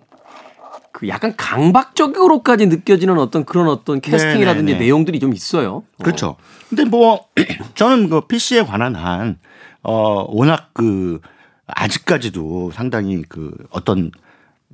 그 0.91 1.07
약간 1.07 1.33
강박적으로까지 1.37 2.65
느껴지는 2.67 3.17
어떤 3.17 3.45
그런 3.45 3.67
어떤 3.69 4.01
캐스팅이라든지 4.01 4.65
네, 4.65 4.71
네, 4.73 4.79
네. 4.79 4.85
내용들이 4.85 5.19
좀 5.19 5.33
있어요. 5.33 5.83
그렇죠. 6.01 6.35
근데 6.69 6.83
뭐 6.85 7.25
저는 7.75 8.09
그 8.09 8.21
PC에 8.21 8.63
관한 8.63 8.95
한 8.95 9.37
어, 9.83 10.25
워낙 10.29 10.69
그 10.73 11.19
아직까지도 11.67 12.71
상당히 12.73 13.23
그 13.27 13.55
어떤 13.69 14.11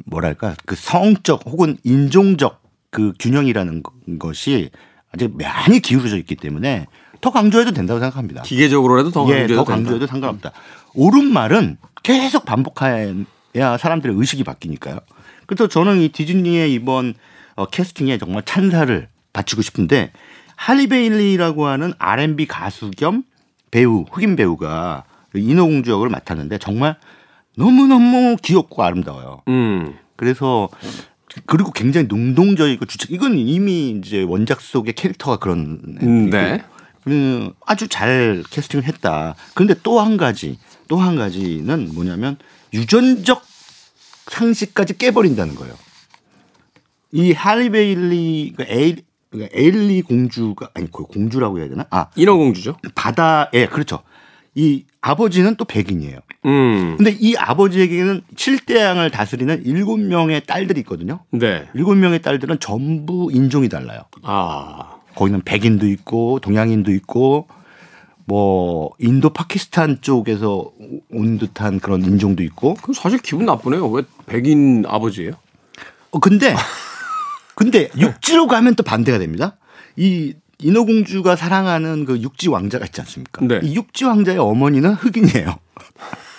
뭐랄까 0.05 0.55
그 0.65 0.75
성적 0.75 1.43
혹은 1.45 1.77
인종적 1.83 2.61
그 2.89 3.13
균형이라는 3.19 3.83
거- 3.83 3.93
것이 4.19 4.69
아직 5.13 5.35
많이 5.37 5.79
기울어져 5.79 6.17
있기 6.17 6.35
때문에 6.35 6.87
더 7.21 7.31
강조해도 7.31 7.71
된다고 7.71 7.99
생각합니다. 7.99 8.43
기계적으로라도 8.43 9.11
더 9.11 9.21
예, 9.29 9.39
강조해도 9.39 9.55
더 9.55 9.63
강조해도. 9.63 10.07
상관없다. 10.07 10.51
옳은 10.93 11.31
말은 11.31 11.77
계속 12.03 12.45
반복해야 12.45 13.77
사람들의 13.79 14.15
의식이 14.17 14.43
바뀌니까요. 14.43 14.99
그래서 15.45 15.67
저는 15.67 15.99
이 16.01 16.09
디즈니의 16.09 16.73
이번 16.73 17.13
어, 17.55 17.65
캐스팅에 17.65 18.17
정말 18.19 18.43
찬사를 18.43 19.07
바치고 19.33 19.61
싶은데 19.63 20.11
할리 20.55 20.87
베일리라고 20.87 21.65
하는 21.67 21.93
R&B 21.97 22.45
가수 22.47 22.91
겸 22.91 23.23
배우 23.71 24.05
흑인 24.11 24.35
배우가 24.35 25.03
인어공주 25.35 25.91
역을 25.91 26.09
맡았는데 26.09 26.57
정말 26.57 26.97
너무너무 27.55 28.37
귀엽고 28.41 28.83
아름다워요. 28.83 29.41
음. 29.47 29.95
그래서 30.15 30.69
그리고 31.45 31.71
굉장히 31.71 32.07
능동적이고 32.09 32.85
주책 32.85 33.11
이건 33.11 33.37
이미 33.37 33.91
이제 33.91 34.23
원작 34.23 34.61
속의 34.61 34.93
캐릭터가 34.93 35.37
그런 35.37 35.97
음, 36.01 36.29
네. 36.29 36.63
그 37.03 37.53
아주 37.65 37.87
잘 37.87 38.43
캐스팅을 38.49 38.83
했다. 38.85 39.35
그런데 39.53 39.75
또 39.83 39.99
한 40.01 40.17
가지 40.17 40.57
또 40.87 40.97
한 40.97 41.15
가지는 41.15 41.93
뭐냐면 41.93 42.37
유전적 42.73 43.43
상식까지 44.27 44.97
깨버린다는 44.97 45.55
거예요. 45.55 45.75
이 47.11 47.31
할리 47.31 47.69
베일리 47.69 48.53
그 48.57 48.65
에일 48.67 48.97
그러니까 49.37 49.57
에일리 49.57 50.01
공주가 50.01 50.69
아니 50.73 50.91
그 50.91 51.03
공주라고 51.03 51.59
해야 51.59 51.69
되나? 51.69 51.85
아 51.89 52.07
인어 52.15 52.35
공주죠. 52.35 52.77
바다에 52.95 53.67
그렇죠. 53.67 54.01
이 54.55 54.85
아버지는 55.01 55.55
또 55.55 55.65
백인이에요. 55.65 56.17
음. 56.45 56.95
근데 56.97 57.15
이 57.19 57.35
아버지에게는 57.37 58.23
칠대양을 58.35 59.11
다스리는 59.11 59.63
일곱 59.65 59.99
명의 59.99 60.41
딸들이 60.45 60.79
있거든요. 60.81 61.19
네. 61.29 61.67
일곱 61.75 61.95
명의 61.95 62.21
딸들은 62.21 62.59
전부 62.59 63.29
인종이 63.31 63.69
달라요. 63.69 64.01
아. 64.23 64.95
거기는 65.15 65.41
백인도 65.43 65.87
있고 65.87 66.39
동양인도 66.39 66.91
있고 66.93 67.47
뭐 68.25 68.91
인도 68.99 69.29
파키스탄 69.29 69.99
쪽에서 70.01 70.71
온 71.11 71.37
듯한 71.37 71.79
그런 71.79 72.03
인종도 72.03 72.43
있고. 72.43 72.73
그럼 72.75 72.93
사실 72.93 73.19
기분 73.19 73.45
나쁘네요. 73.45 73.87
왜 73.89 74.03
백인 74.25 74.85
아버지예요? 74.87 75.33
어 76.11 76.19
근데 76.19 76.55
근데 77.57 77.89
육지로 77.97 78.45
가면 78.45 78.75
또 78.75 78.83
반대가 78.83 79.17
됩니다. 79.17 79.57
이 79.95 80.35
인어공주가 80.59 81.35
사랑하는 81.35 82.05
그 82.05 82.21
육지 82.21 82.49
왕자가 82.49 82.85
있지 82.85 83.01
않습니까? 83.01 83.43
네. 83.43 83.59
이 83.63 83.73
육지 83.73 84.05
왕자의 84.05 84.37
어머니는 84.37 84.93
흑인이에요. 84.93 85.55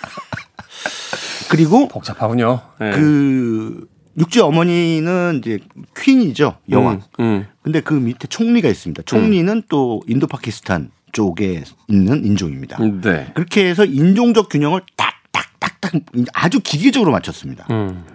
그리고 1.51 1.89
복잡하군요. 1.89 2.61
네. 2.79 2.91
그 2.91 3.85
육지 4.17 4.39
어머니는 4.39 5.41
이제 5.43 5.59
퀸이죠 5.97 6.55
여왕. 6.69 7.01
음, 7.19 7.23
음. 7.23 7.47
근데 7.63 7.81
그 7.81 7.93
밑에 7.93 8.27
총리가 8.29 8.69
있습니다. 8.69 9.03
총리는 9.03 9.63
또 9.67 10.01
인도 10.07 10.25
파키스탄 10.25 10.89
쪽에 11.11 11.65
있는 11.89 12.23
인종입니다. 12.23 12.77
네. 13.01 13.29
그렇게 13.33 13.67
해서 13.67 13.83
인종적 13.83 14.47
균형을 14.47 14.83
딱딱딱딱 14.95 15.91
아주 16.33 16.61
기계적으로 16.61 17.11
맞췄습니다. 17.11 17.67
음. 17.71 18.05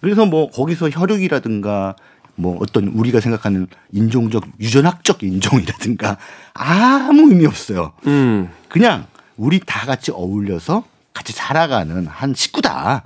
그래서 0.00 0.24
뭐 0.24 0.50
거기서 0.50 0.88
혈육이라든가 0.88 1.96
뭐 2.36 2.58
어떤 2.60 2.88
우리가 2.88 3.20
생각하는 3.20 3.66
인종적 3.92 4.44
유전학적 4.60 5.22
인종이라든가 5.22 6.18
아무 6.52 7.30
의미 7.30 7.46
없어요. 7.46 7.92
음. 8.06 8.50
그냥 8.68 9.06
우리 9.36 9.60
다 9.60 9.86
같이 9.86 10.10
어울려서 10.10 10.84
같이 11.12 11.32
살아가는 11.32 12.06
한 12.06 12.34
식구다. 12.34 13.04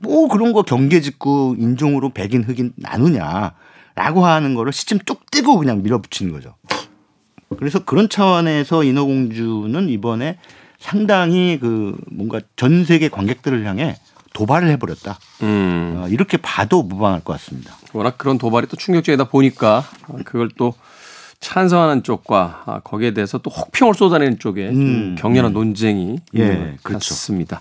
뭐 0.00 0.28
그런 0.28 0.52
거 0.52 0.62
경계 0.62 1.00
짓고 1.00 1.56
인종으로 1.58 2.10
백인 2.10 2.44
흑인 2.44 2.72
나누냐라고 2.76 4.24
하는 4.24 4.54
거를 4.54 4.72
시침 4.72 4.98
뚝 5.04 5.28
떼고 5.30 5.58
그냥 5.58 5.82
밀어붙이는 5.82 6.32
거죠. 6.32 6.54
그래서 7.58 7.84
그런 7.84 8.08
차원에서 8.08 8.84
인어공주는 8.84 9.88
이번에 9.88 10.38
상당히 10.78 11.58
그 11.60 11.98
뭔가 12.10 12.40
전 12.56 12.84
세계 12.84 13.08
관객들을 13.08 13.64
향해 13.64 13.96
도발을 14.32 14.68
해버렸다. 14.70 15.18
음. 15.42 15.94
어, 15.98 16.08
이렇게 16.08 16.36
봐도 16.36 16.82
무방할 16.82 17.20
것 17.20 17.32
같습니다. 17.34 17.76
워낙 17.92 18.18
그런 18.18 18.38
도발이 18.38 18.66
또 18.68 18.76
충격적이다 18.76 19.24
보니까 19.24 19.84
그걸 20.24 20.50
또 20.56 20.74
찬성하는 21.40 22.02
쪽과 22.02 22.62
아, 22.66 22.80
거기에 22.80 23.12
대해서 23.12 23.38
또 23.38 23.50
혹평을 23.50 23.94
쏟아내는 23.94 24.38
쪽에 24.38 24.68
좀 24.70 24.80
음, 24.80 25.16
격렬한 25.18 25.52
논쟁이 25.52 26.18
예. 26.36 26.76
같습니다. 26.82 27.60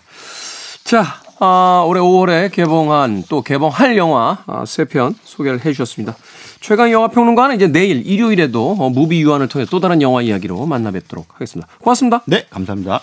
자, 0.84 1.06
아, 1.40 1.84
올해 1.86 2.02
5월에 2.02 2.52
개봉한 2.52 3.26
또 3.30 3.42
개봉할 3.42 3.98
영화 3.98 4.40
아, 4.48 4.66
세편 4.66 5.16
소개를 5.24 5.64
해주셨습니다. 5.64 6.16
최강 6.60 6.92
영화 6.92 7.08
평론가는 7.08 7.56
이제 7.56 7.68
내일 7.68 8.06
일요일에도 8.08 8.76
어, 8.80 8.90
무비 8.90 9.22
유한을 9.22 9.48
통해 9.48 9.66
또 9.70 9.80
다른 9.80 10.02
영화 10.02 10.22
이야기로 10.22 10.66
만나 10.66 10.90
뵙도록 10.92 11.28
하겠습니다. 11.34 11.68
고맙습니다. 11.80 12.24
네, 12.26 12.46
감사합니다. 12.50 13.02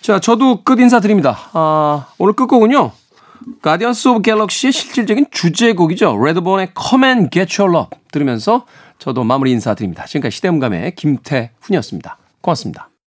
자, 0.00 0.20
저도 0.20 0.62
끝 0.62 0.80
인사드립니다. 0.80 1.38
아, 1.52 2.06
오늘 2.18 2.32
끝곡은요. 2.34 2.92
Guardians 3.62 4.08
of 4.08 4.22
Galaxy의 4.22 4.72
실질적인 4.72 5.26
주제곡이죠. 5.30 6.16
레드본의 6.22 6.68
Come 6.78 7.06
and 7.06 7.30
Get 7.30 7.60
Your 7.60 7.76
Love 7.76 7.98
들으면서 8.12 8.66
저도 8.98 9.24
마무리 9.24 9.50
인사드립니다. 9.52 10.06
지금까지 10.06 10.36
시대음감의 10.36 10.94
김태훈이었습니다. 10.94 12.18
고맙습니다. 12.40 12.88